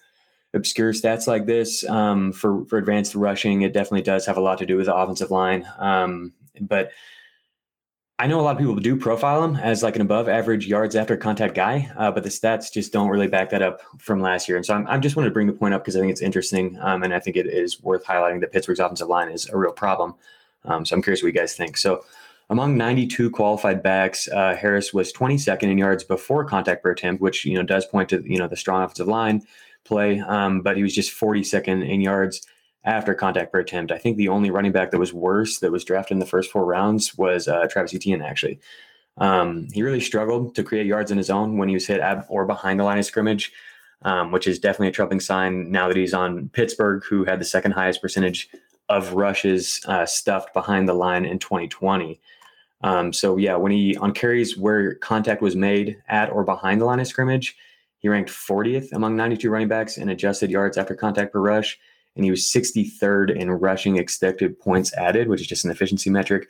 [0.53, 4.59] obscure stats like this um, for for advanced rushing, it definitely does have a lot
[4.59, 5.67] to do with the offensive line.
[5.79, 6.91] Um, but
[8.19, 10.95] I know a lot of people do profile him as like an above average yards
[10.95, 14.49] after contact guy, uh, but the stats just don't really back that up from last
[14.49, 14.57] year.
[14.57, 16.23] And so I'm, I'm just wanted to bring the point up because I think it's
[16.23, 16.79] interesting.
[16.81, 19.73] Um, and I think it is worth highlighting that Pittsburgh's offensive line is a real
[19.73, 20.15] problem.
[20.65, 21.77] Um, so I'm curious what you guys think.
[21.77, 22.05] So
[22.51, 27.45] among 92 qualified backs, uh, Harris was 22nd in yards before contact per attempt, which,
[27.45, 29.43] you know, does point to, you know, the strong offensive line
[29.85, 30.21] play.
[30.21, 32.47] Um, but he was just 42nd in yards
[32.85, 33.93] after contact per attempt.
[33.93, 36.51] I think the only running back that was worse that was drafted in the first
[36.51, 38.61] four rounds was uh, Travis Etienne, actually.
[39.17, 42.27] Um, he really struggled to create yards in his own when he was hit at
[42.29, 43.53] or behind the line of scrimmage,
[44.03, 47.45] um, which is definitely a troubling sign now that he's on Pittsburgh, who had the
[47.45, 48.51] second highest percentage
[48.89, 52.21] of rushes uh, stuffed behind the line in 2020.
[52.85, 56.85] Um, so yeah, when he on carries where contact was made at or behind the
[56.85, 57.57] line of scrimmage,
[57.99, 61.79] he ranked 40th among 92 running backs in adjusted yards after contact per rush,
[62.15, 66.47] and he was 63rd in rushing expected points added, which is just an efficiency metric.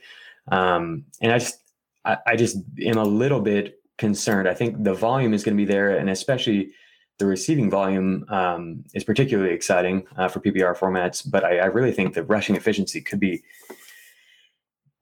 [0.51, 1.61] Um, and I just,
[2.05, 4.49] I, I just am a little bit concerned.
[4.49, 6.73] I think the volume is going to be there, and especially
[7.19, 11.23] the receiving volume um, is particularly exciting uh, for PPR formats.
[11.25, 13.45] But I, I really think the rushing efficiency could be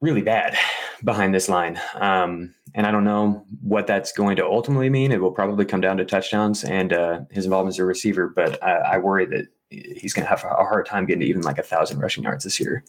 [0.03, 0.59] really bad
[1.05, 1.80] behind this line.
[1.94, 5.12] Um, and I don't know what that's going to ultimately mean.
[5.12, 8.62] It will probably come down to touchdowns and uh, his involvement as a receiver, but
[8.62, 11.59] I, I worry that he's going to have a hard time getting to even like
[11.59, 12.84] a thousand rushing yards this year,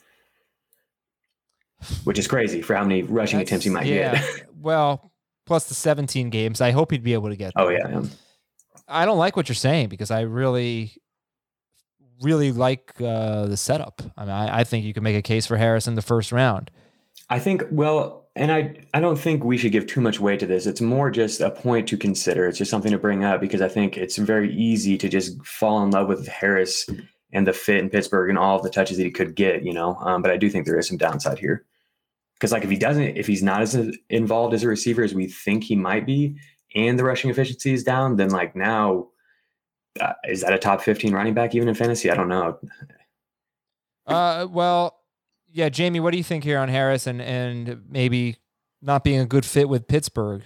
[2.03, 4.19] which is crazy for how many rushing that's, attempts he might yeah.
[4.19, 4.49] get.
[4.59, 5.11] well,
[5.45, 7.53] plus the 17 games, I hope he'd be able to get.
[7.55, 7.79] Oh, there.
[7.85, 8.07] Oh yeah.
[8.87, 10.97] I don't like what you're saying because I really,
[12.21, 14.01] really like uh, the setup.
[14.17, 16.31] I mean, I, I think you can make a case for Harris in the first
[16.31, 16.71] round.
[17.29, 20.45] I think, well, and I, I don't think we should give too much weight to
[20.45, 20.65] this.
[20.65, 22.47] It's more just a point to consider.
[22.47, 25.83] It's just something to bring up because I think it's very easy to just fall
[25.83, 26.89] in love with Harris
[27.31, 29.73] and the fit in Pittsburgh and all of the touches that he could get, you
[29.73, 29.95] know.
[30.01, 31.65] Um, but I do think there is some downside here
[32.35, 33.75] because, like, if he doesn't, if he's not as
[34.09, 36.35] involved as a receiver as we think he might be,
[36.75, 39.09] and the rushing efficiency is down, then like now,
[39.99, 42.09] uh, is that a top fifteen running back even in fantasy?
[42.09, 42.59] I don't know.
[44.07, 45.02] Uh, well,
[45.53, 48.37] yeah, Jamie, what do you think here on Harris and and maybe
[48.81, 50.41] not being a good fit with Pittsburgh?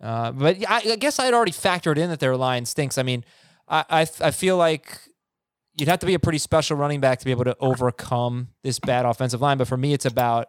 [0.00, 2.98] Uh, but I, I, guess I'd already factored in that their line stinks.
[2.98, 3.24] I mean,
[3.68, 5.00] I, I I feel like
[5.74, 8.78] you'd have to be a pretty special running back to be able to overcome this
[8.78, 9.58] bad offensive line.
[9.58, 10.48] But for me, it's about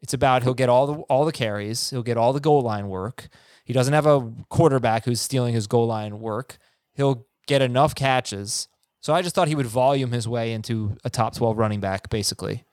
[0.00, 2.88] it's about he'll get all the all the carries, he'll get all the goal line
[2.88, 3.28] work.
[3.64, 6.58] He doesn't have a quarterback who's stealing his goal line work.
[6.92, 8.68] He'll get enough catches.
[9.00, 12.08] So I just thought he would volume his way into a top 12 running back,
[12.10, 12.64] basically.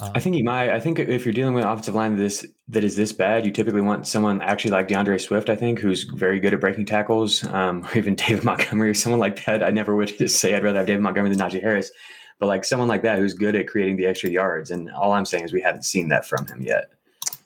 [0.00, 0.70] Um, I think he might.
[0.70, 3.52] I think if you're dealing with an offensive line this that is this bad, you
[3.52, 5.48] typically want someone actually like D'Andre Swift.
[5.48, 9.20] I think who's very good at breaking tackles, um, or even David Montgomery or someone
[9.20, 9.62] like that.
[9.62, 11.92] I never would just say I'd rather have David Montgomery than Najee Harris,
[12.40, 14.72] but like someone like that who's good at creating the extra yards.
[14.72, 16.90] And all I'm saying is we haven't seen that from him yet.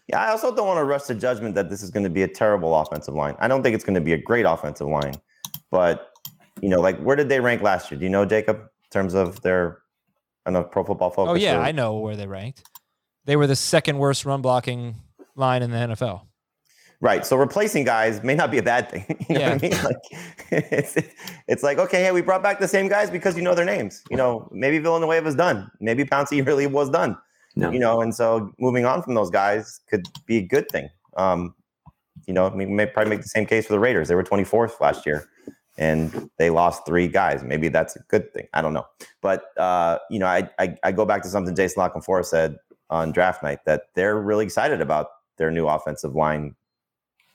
[0.07, 2.23] Yeah, I also don't want to rush the judgment that this is going to be
[2.23, 3.37] a terrible offensive line.
[3.41, 5.15] I don't think it's going to be a great offensive line,
[5.71, 6.13] but
[6.63, 7.99] you know, like where did they rank last year?
[7.99, 9.83] Do you know, Jacob, in terms of their
[10.49, 11.33] I know Pro Football Focus.
[11.33, 12.65] Oh yeah, or, I know where they ranked.
[13.27, 14.97] They were the second worst run blocking
[15.37, 16.23] line in the NFL.
[17.03, 17.25] Right.
[17.27, 19.05] So replacing guys may not be a bad thing.
[19.29, 19.53] You know yeah.
[19.53, 19.85] what I mean?
[19.85, 19.97] Like
[20.73, 20.97] it's
[21.49, 24.03] it's like, okay, hey, we brought back the same guys because you know their names.
[24.11, 25.71] You know, maybe Villanueva's done.
[25.81, 27.19] Maybe Pouncey really was done.
[27.55, 27.71] No.
[27.71, 30.89] You know, and so moving on from those guys could be a good thing.
[31.19, 31.55] Um,
[32.27, 34.09] you know, I mean, may probably make the same case for the Raiders.
[34.09, 35.29] They were 24th last year
[35.79, 37.43] and they lost three guys.
[37.43, 38.49] Maybe that's a good thing.
[38.53, 38.87] I don't know.
[39.23, 42.57] But, uh, you know, I, I, I, go back to something Jason La Canfora said
[42.91, 45.07] on draft night that they're really excited about
[45.39, 46.57] their new offensive line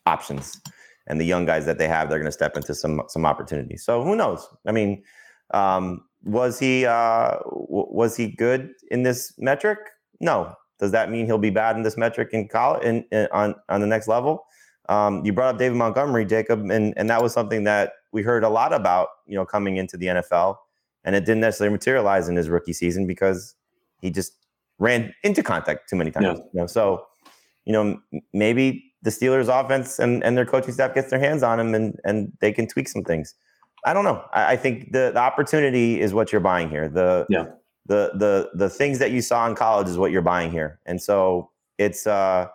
[0.06, 0.60] options
[1.08, 2.10] and the young guys that they have.
[2.10, 3.84] They're going to step into some some opportunities.
[3.84, 4.48] So who knows?
[4.68, 5.04] I mean,
[5.54, 9.80] um, was he uh, w- was he good in this metric?
[10.20, 10.54] No.
[10.80, 13.80] Does that mean he'll be bad in this metric in college in, in on on
[13.80, 14.46] the next level?
[14.89, 18.43] Um, you brought up David Montgomery, Jacob, and and that was something that we heard
[18.43, 20.55] a lot about, you know, coming into the NFL,
[21.03, 23.55] and it didn't necessarily materialize in his rookie season because
[23.99, 24.34] he just
[24.80, 26.39] ran into contact too many times.
[26.39, 26.45] Yeah.
[26.53, 27.05] You know, so
[27.66, 27.99] you know
[28.34, 31.99] maybe the Steelers' offense and, and their coaching staff gets their hands on him and
[32.05, 33.36] and they can tweak some things.
[33.86, 34.24] I don't know.
[34.34, 36.88] I, I think the the opportunity is what you're buying here.
[36.88, 37.45] The yeah.
[37.88, 41.01] the the the things that you saw in college is what you're buying here, and
[41.01, 42.47] so it's uh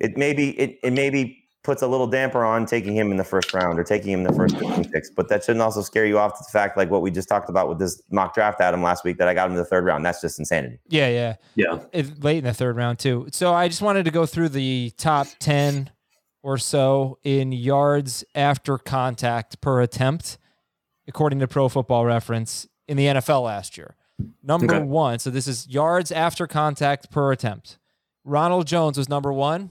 [0.00, 3.52] it maybe it, it maybe puts a little damper on taking him in the first
[3.52, 5.10] round or taking him in the first 15 picks.
[5.10, 7.48] But that shouldn't also scare you off to the fact, like what we just talked
[7.48, 9.84] about with this mock draft Adam last week, that I got him in the third
[9.84, 10.04] round.
[10.04, 10.78] That's just insanity.
[10.88, 11.80] Yeah, yeah, yeah.
[11.92, 13.26] It, late in the third round too.
[13.32, 15.90] So I just wanted to go through the top 10
[16.42, 20.36] or so in yards after contact per attempt,
[21.08, 23.96] according to Pro Football Reference in the NFL last year.
[24.42, 24.84] Number okay.
[24.84, 25.18] one.
[25.18, 27.78] So this is yards after contact per attempt.
[28.22, 29.70] Ronald Jones was number one.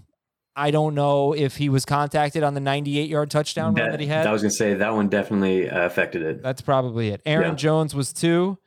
[0.56, 3.99] I don't know if he was contacted on the 98 yard touchdown that, run that
[3.99, 4.28] he had.
[4.28, 6.43] I was going to say that one definitely uh, affected it.
[6.43, 7.22] That's probably it.
[7.26, 7.56] Aaron yeah.
[7.56, 8.60] Jones was two.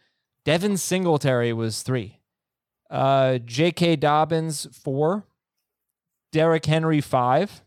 [0.45, 2.21] Devin Singletary was three.
[2.91, 3.97] Uh, J.K.
[3.97, 5.25] Dobbins, four.
[6.33, 7.63] Derrick Henry, five.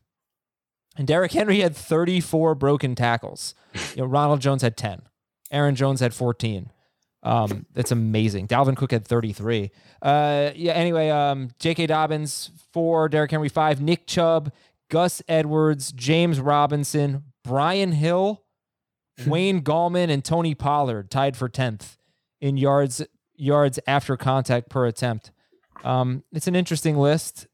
[0.97, 3.55] And Derrick Henry had 34 broken tackles.
[3.95, 5.03] You know, Ronald Jones had 10.
[5.51, 6.71] Aaron Jones had 14.
[7.21, 8.47] Um, that's amazing.
[8.47, 9.71] Dalvin Cook had 33.
[10.01, 10.71] Uh, yeah.
[10.73, 11.87] Anyway, um, J.K.
[11.87, 14.51] Dobbins four, Derrick Henry five, Nick Chubb,
[14.89, 18.43] Gus Edwards, James Robinson, Brian Hill,
[19.27, 21.97] Wayne Gallman, and Tony Pollard tied for tenth
[22.39, 23.03] in yards
[23.35, 25.31] yards after contact per attempt.
[25.83, 27.47] Um, it's an interesting list,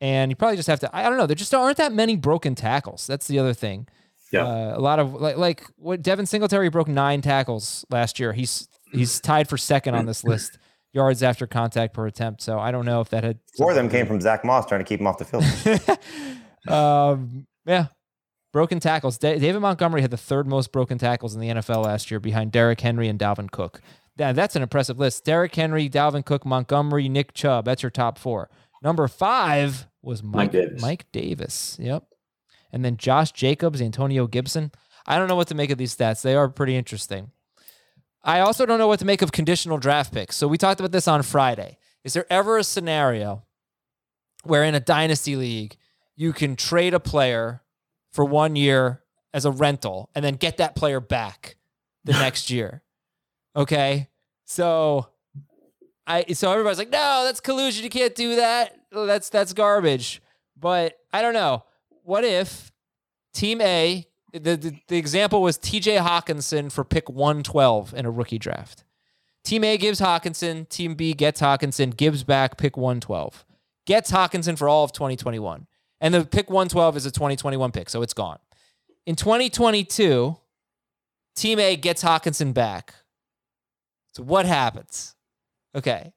[0.00, 0.96] and you probably just have to.
[0.96, 1.26] I don't know.
[1.26, 3.06] There just aren't that many broken tackles.
[3.06, 3.86] That's the other thing.
[4.32, 4.44] Yeah.
[4.46, 8.32] Uh, a lot of like like what Devin Singletary broke nine tackles last year.
[8.32, 10.58] He's he's tied for second on this list
[10.92, 12.42] yards after contact per attempt.
[12.42, 14.80] So I don't know if that had four of them came from Zach Moss trying
[14.80, 16.68] to keep him off the field.
[16.68, 17.86] um, yeah,
[18.52, 19.18] broken tackles.
[19.18, 22.52] Da- David Montgomery had the third most broken tackles in the NFL last year, behind
[22.52, 23.80] Derrick Henry and Dalvin Cook.
[24.18, 25.24] Yeah, that's an impressive list.
[25.24, 27.64] Derrick Henry, Dalvin Cook, Montgomery, Nick Chubb.
[27.64, 28.50] That's your top four.
[28.82, 30.82] Number five was Mike, Mike Davis.
[30.82, 31.76] Mike Davis.
[31.80, 32.04] Yep.
[32.72, 34.72] And then Josh Jacobs, Antonio Gibson.
[35.06, 36.22] I don't know what to make of these stats.
[36.22, 37.30] They are pretty interesting.
[38.24, 40.36] I also don't know what to make of conditional draft picks.
[40.36, 41.78] So we talked about this on Friday.
[42.04, 43.44] Is there ever a scenario
[44.44, 45.76] where in a dynasty league
[46.16, 47.62] you can trade a player
[48.12, 49.02] for one year
[49.34, 51.56] as a rental and then get that player back
[52.04, 52.82] the next year?
[53.56, 54.08] Okay.
[54.44, 55.08] So
[56.06, 57.84] I so everybody's like, no, that's collusion.
[57.84, 58.76] You can't do that.
[58.92, 60.22] That's that's garbage.
[60.58, 61.64] But I don't know.
[62.04, 62.70] What if
[63.34, 68.38] team A the, the, the example was TJ Hockenson for pick 112 in a rookie
[68.38, 68.84] draft.
[69.44, 73.44] Team A gives Hockenson, Team B gets Hockenson, gives back pick 112.
[73.86, 75.66] Gets Hockenson for all of 2021.
[76.00, 78.38] And the pick 112 is a 2021 pick, so it's gone.
[79.06, 80.36] In 2022,
[81.34, 82.94] Team A gets Hockenson back.
[84.12, 85.14] So what happens?
[85.74, 86.12] Okay.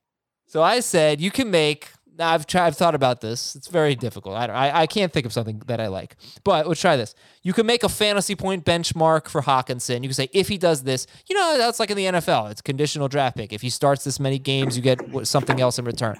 [0.48, 1.90] So I said you can make
[2.20, 3.56] I've tried, I've thought about this.
[3.56, 4.36] It's very difficult.
[4.36, 6.16] I, I, I can't think of something that I like.
[6.44, 7.16] But let's try this.
[7.44, 9.96] You can make a fantasy point benchmark for Hockenson.
[10.02, 12.52] You can say if he does this, you know that's like in the NFL.
[12.52, 13.54] It's conditional draft pick.
[13.54, 16.18] If he starts this many games, you get something else in return.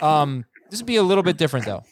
[0.00, 1.84] Um, this would be a little bit different though.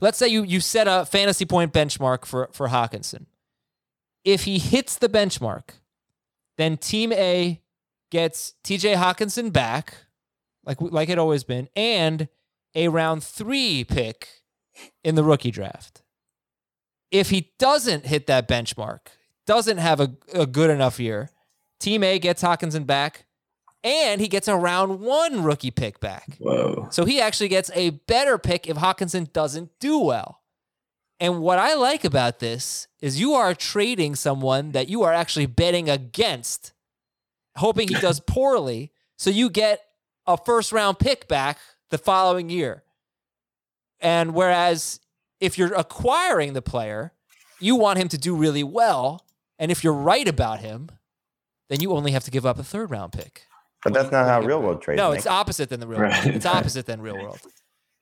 [0.00, 3.26] Let's say you you set a fantasy point benchmark for for Hockenson.
[4.24, 5.70] If he hits the benchmark,
[6.56, 7.60] then Team A
[8.10, 8.94] gets T.J.
[8.94, 9.94] Hockenson back,
[10.64, 12.28] like like it always been, and
[12.78, 14.28] a round three pick
[15.02, 16.02] in the rookie draft.
[17.10, 19.00] If he doesn't hit that benchmark,
[19.46, 21.30] doesn't have a, a good enough year,
[21.80, 23.26] Team A gets Hockenson back
[23.82, 26.36] and he gets a round one rookie pick back.
[26.38, 26.86] Whoa.
[26.92, 30.42] So he actually gets a better pick if Hockenson doesn't do well.
[31.18, 35.46] And what I like about this is you are trading someone that you are actually
[35.46, 36.72] betting against,
[37.56, 38.92] hoping he does poorly.
[39.16, 39.80] So you get
[40.28, 41.58] a first round pick back
[41.90, 42.82] the following year.
[44.00, 45.00] And whereas
[45.40, 47.12] if you're acquiring the player,
[47.60, 49.24] you want him to do really well.
[49.58, 50.90] And if you're right about him,
[51.68, 53.42] then you only have to give up a third round pick.
[53.84, 54.96] But that's not how real world trades.
[54.96, 56.24] No, it's opposite than the real right.
[56.24, 56.36] world.
[56.36, 57.40] It's opposite than real world.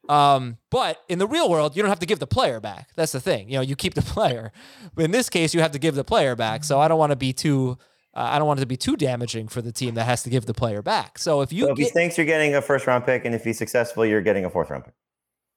[0.08, 2.90] Um, but in the real world, you don't have to give the player back.
[2.94, 3.48] That's the thing.
[3.48, 4.52] You know, you keep the player.
[4.94, 6.64] But in this case, you have to give the player back.
[6.64, 7.78] So I don't want to be too
[8.16, 10.30] uh, I don't want it to be too damaging for the team that has to
[10.30, 11.18] give the player back.
[11.18, 13.34] So if you so if get, he thinks you're getting a first round pick, and
[13.34, 14.94] if he's successful, you're getting a fourth round pick.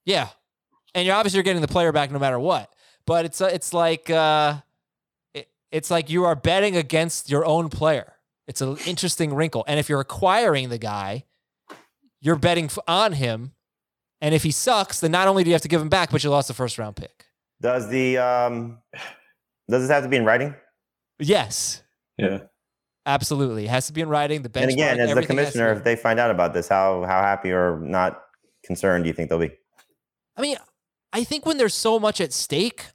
[0.04, 0.28] Yeah,
[0.94, 2.70] and you're obviously you're getting the player back no matter what.
[3.06, 4.58] But it's uh, it's like uh,
[5.32, 8.16] it, it's like you are betting against your own player.
[8.46, 9.64] It's an interesting wrinkle.
[9.66, 11.24] And if you're acquiring the guy,
[12.20, 13.52] you're betting on him.
[14.20, 16.22] And if he sucks, then not only do you have to give him back, but
[16.22, 17.24] you lost the first round pick.
[17.62, 18.78] Does the um,
[19.70, 20.54] does this have to be in writing?
[21.18, 21.82] Yes.
[22.18, 22.40] Yeah.
[23.06, 24.42] Absolutely, it has to be in writing.
[24.42, 24.62] The benchmark.
[24.62, 27.78] And again, as the commissioner, if they find out about this, how how happy or
[27.80, 28.22] not
[28.64, 29.50] concerned do you think they'll be?
[30.36, 30.56] I mean,
[31.12, 32.86] I think when there's so much at stake,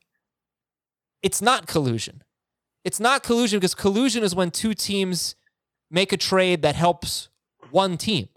[1.22, 2.24] it's not collusion.
[2.84, 5.36] It's not collusion because collusion is when two teams
[5.90, 7.30] make a trade that helps
[7.72, 8.30] one team.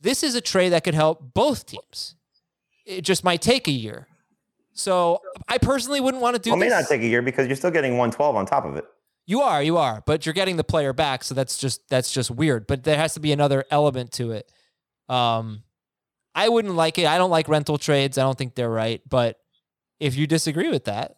[0.00, 2.16] This is a trade that could help both teams.
[2.84, 4.08] It just might take a year.
[4.72, 6.50] So I personally wouldn't want to do.
[6.50, 8.76] Well, it may not take a year because you're still getting 112 on top of
[8.76, 8.84] it.
[9.26, 12.30] You are, you are, but you're getting the player back, so that's just that's just
[12.30, 12.68] weird.
[12.68, 14.50] But there has to be another element to it.
[15.08, 15.64] Um,
[16.34, 17.06] I wouldn't like it.
[17.06, 18.18] I don't like rental trades.
[18.18, 19.02] I don't think they're right.
[19.08, 19.38] But
[19.98, 21.16] if you disagree with that,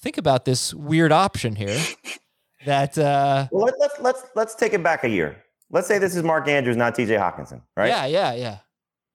[0.00, 1.76] think about this weird option here.
[2.66, 5.42] that uh, well, let, let's let's let's take it back a year.
[5.70, 7.14] Let's say this is Mark Andrews, not T.J.
[7.14, 7.88] Hockenson, right?
[7.88, 8.58] Yeah, yeah, yeah.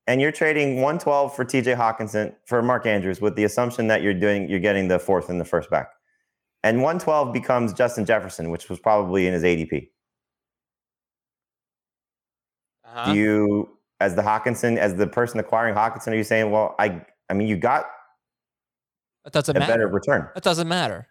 [0.07, 1.73] And you're trading 112 for T.J.
[1.73, 5.39] Hockenson for Mark Andrews with the assumption that you're doing you're getting the fourth and
[5.39, 5.94] the first back
[6.65, 9.87] and 112 becomes Justin Jefferson, which was probably in his ADP.
[12.83, 13.13] Uh-huh.
[13.13, 17.05] Do you, as the Hockenson, as the person acquiring Hockenson, are you saying, well, I,
[17.29, 17.85] I mean, you got
[19.27, 19.73] it doesn't a matter.
[19.73, 20.27] better return.
[20.33, 21.07] That doesn't matter.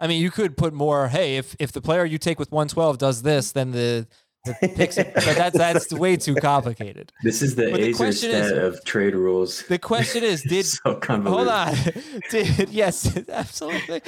[0.00, 1.06] I mean, you could put more.
[1.06, 4.08] Hey, if if the player you take with 112 does this, then the
[4.44, 7.12] Picks, but that's that's way too complicated.
[7.22, 9.62] This is the Aizer stat is, of trade rules.
[9.68, 11.74] The question is, did so hold on?
[12.30, 14.02] Did yes, absolutely.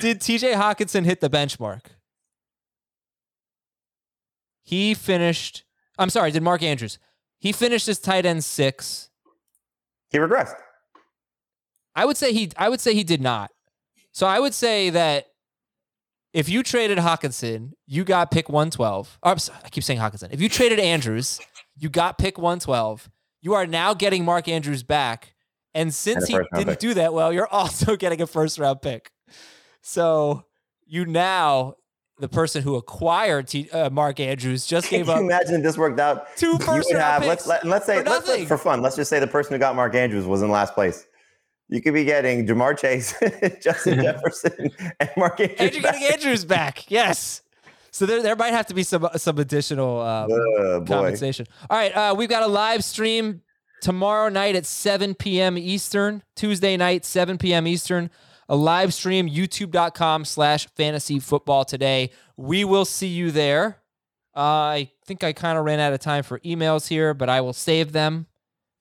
[0.00, 0.54] Did T.J.
[0.54, 1.82] Hockenson hit the benchmark?
[4.64, 5.62] He finished
[5.98, 6.98] I'm sorry, did Mark Andrews.
[7.38, 9.10] He finished his tight end six.
[10.10, 10.56] He regressed.
[11.94, 13.52] I would say he I would say he did not.
[14.10, 15.26] So I would say that
[16.36, 19.18] if you traded Hockenson, you got pick 112.
[19.22, 20.28] Oh, sorry, I keep saying Hockenson.
[20.32, 21.40] If you traded Andrews,
[21.78, 23.08] you got pick 112.
[23.40, 25.34] You are now getting Mark Andrews back.
[25.72, 26.78] And since And he didn't pick.
[26.78, 29.10] do that well, you're also getting a first round pick.
[29.80, 30.44] So
[30.86, 31.76] you now,
[32.18, 35.16] the person who acquired T, uh, Mark Andrews just gave up.
[35.16, 36.36] Can you imagine if this worked out?
[36.36, 37.46] two would round have, picks.
[37.46, 39.74] let's, let, let's say, for let's, for fun, let's just say the person who got
[39.74, 41.06] Mark Andrews was in last place.
[41.68, 43.14] You could be getting Ja'Marr Chase,
[43.62, 45.56] Justin Jefferson, and Mark Andrews.
[45.60, 46.12] and you're getting back.
[46.12, 46.90] Andrews back.
[46.90, 47.42] Yes.
[47.90, 50.94] So there, there might have to be some some additional um, boy.
[50.94, 51.46] compensation.
[51.68, 53.42] All right, uh, we've got a live stream
[53.80, 55.56] tomorrow night at 7 p.m.
[55.58, 57.66] Eastern, Tuesday night, 7 p.m.
[57.66, 58.10] Eastern.
[58.48, 62.10] A live stream, youtube.com slash fantasy football today.
[62.36, 63.78] We will see you there.
[64.36, 67.40] Uh, I think I kind of ran out of time for emails here, but I
[67.40, 68.26] will save them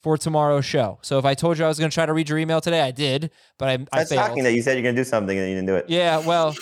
[0.05, 0.99] for tomorrow's show.
[1.01, 2.79] So if I told you I was going to try to read your email today,
[2.79, 4.27] I did, but I, I That's failed.
[4.27, 5.85] shocking that you said you're going to do something and you didn't do it.
[5.89, 6.55] Yeah, well,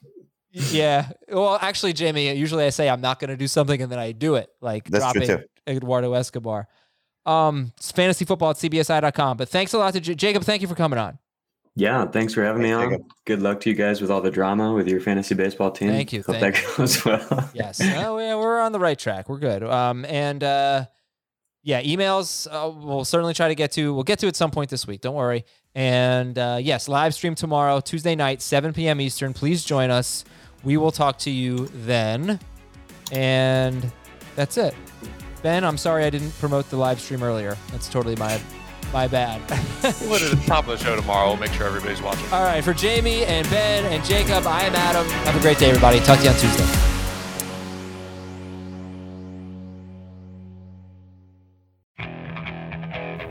[0.52, 1.08] yeah.
[1.30, 4.12] Well, actually, Jamey, usually I say I'm not going to do something and then I
[4.12, 6.68] do it, like That's true, dropping Eduardo Escobar.
[7.24, 9.38] Um, it's fantasy football at cbsi.com.
[9.38, 10.44] But thanks a lot to J- Jacob.
[10.44, 11.18] Thank you for coming on.
[11.74, 12.90] Yeah, thanks for having me on.
[12.90, 13.06] Jacob.
[13.24, 15.88] Good luck to you guys with all the drama with your fantasy baseball team.
[15.88, 17.50] Thank you, Hope thank that goes well.
[17.54, 17.80] Yes.
[17.80, 19.30] oh, yeah, we're on the right track.
[19.30, 19.62] We're good.
[19.62, 20.84] Um, and uh,
[21.62, 23.94] yeah, emails uh, we'll certainly try to get to.
[23.94, 25.00] We'll get to at some point this week.
[25.00, 25.44] Don't worry.
[25.74, 29.00] And uh, yes, live stream tomorrow, Tuesday night, 7 p.m.
[29.00, 29.32] Eastern.
[29.32, 30.24] Please join us.
[30.64, 32.38] We will talk to you then.
[33.10, 33.90] And
[34.36, 34.74] that's it.
[35.42, 37.56] Ben, I'm sorry I didn't promote the live stream earlier.
[37.70, 38.40] That's totally my
[38.92, 39.40] my bad.
[39.82, 41.28] We'll put it at the top of the show tomorrow.
[41.28, 42.24] We'll make sure everybody's watching.
[42.32, 45.08] All right, for Jamey and Ben and Jacob, I am Adam.
[45.24, 45.98] Have a great day, everybody.
[46.00, 46.91] Talk to you on Tuesday.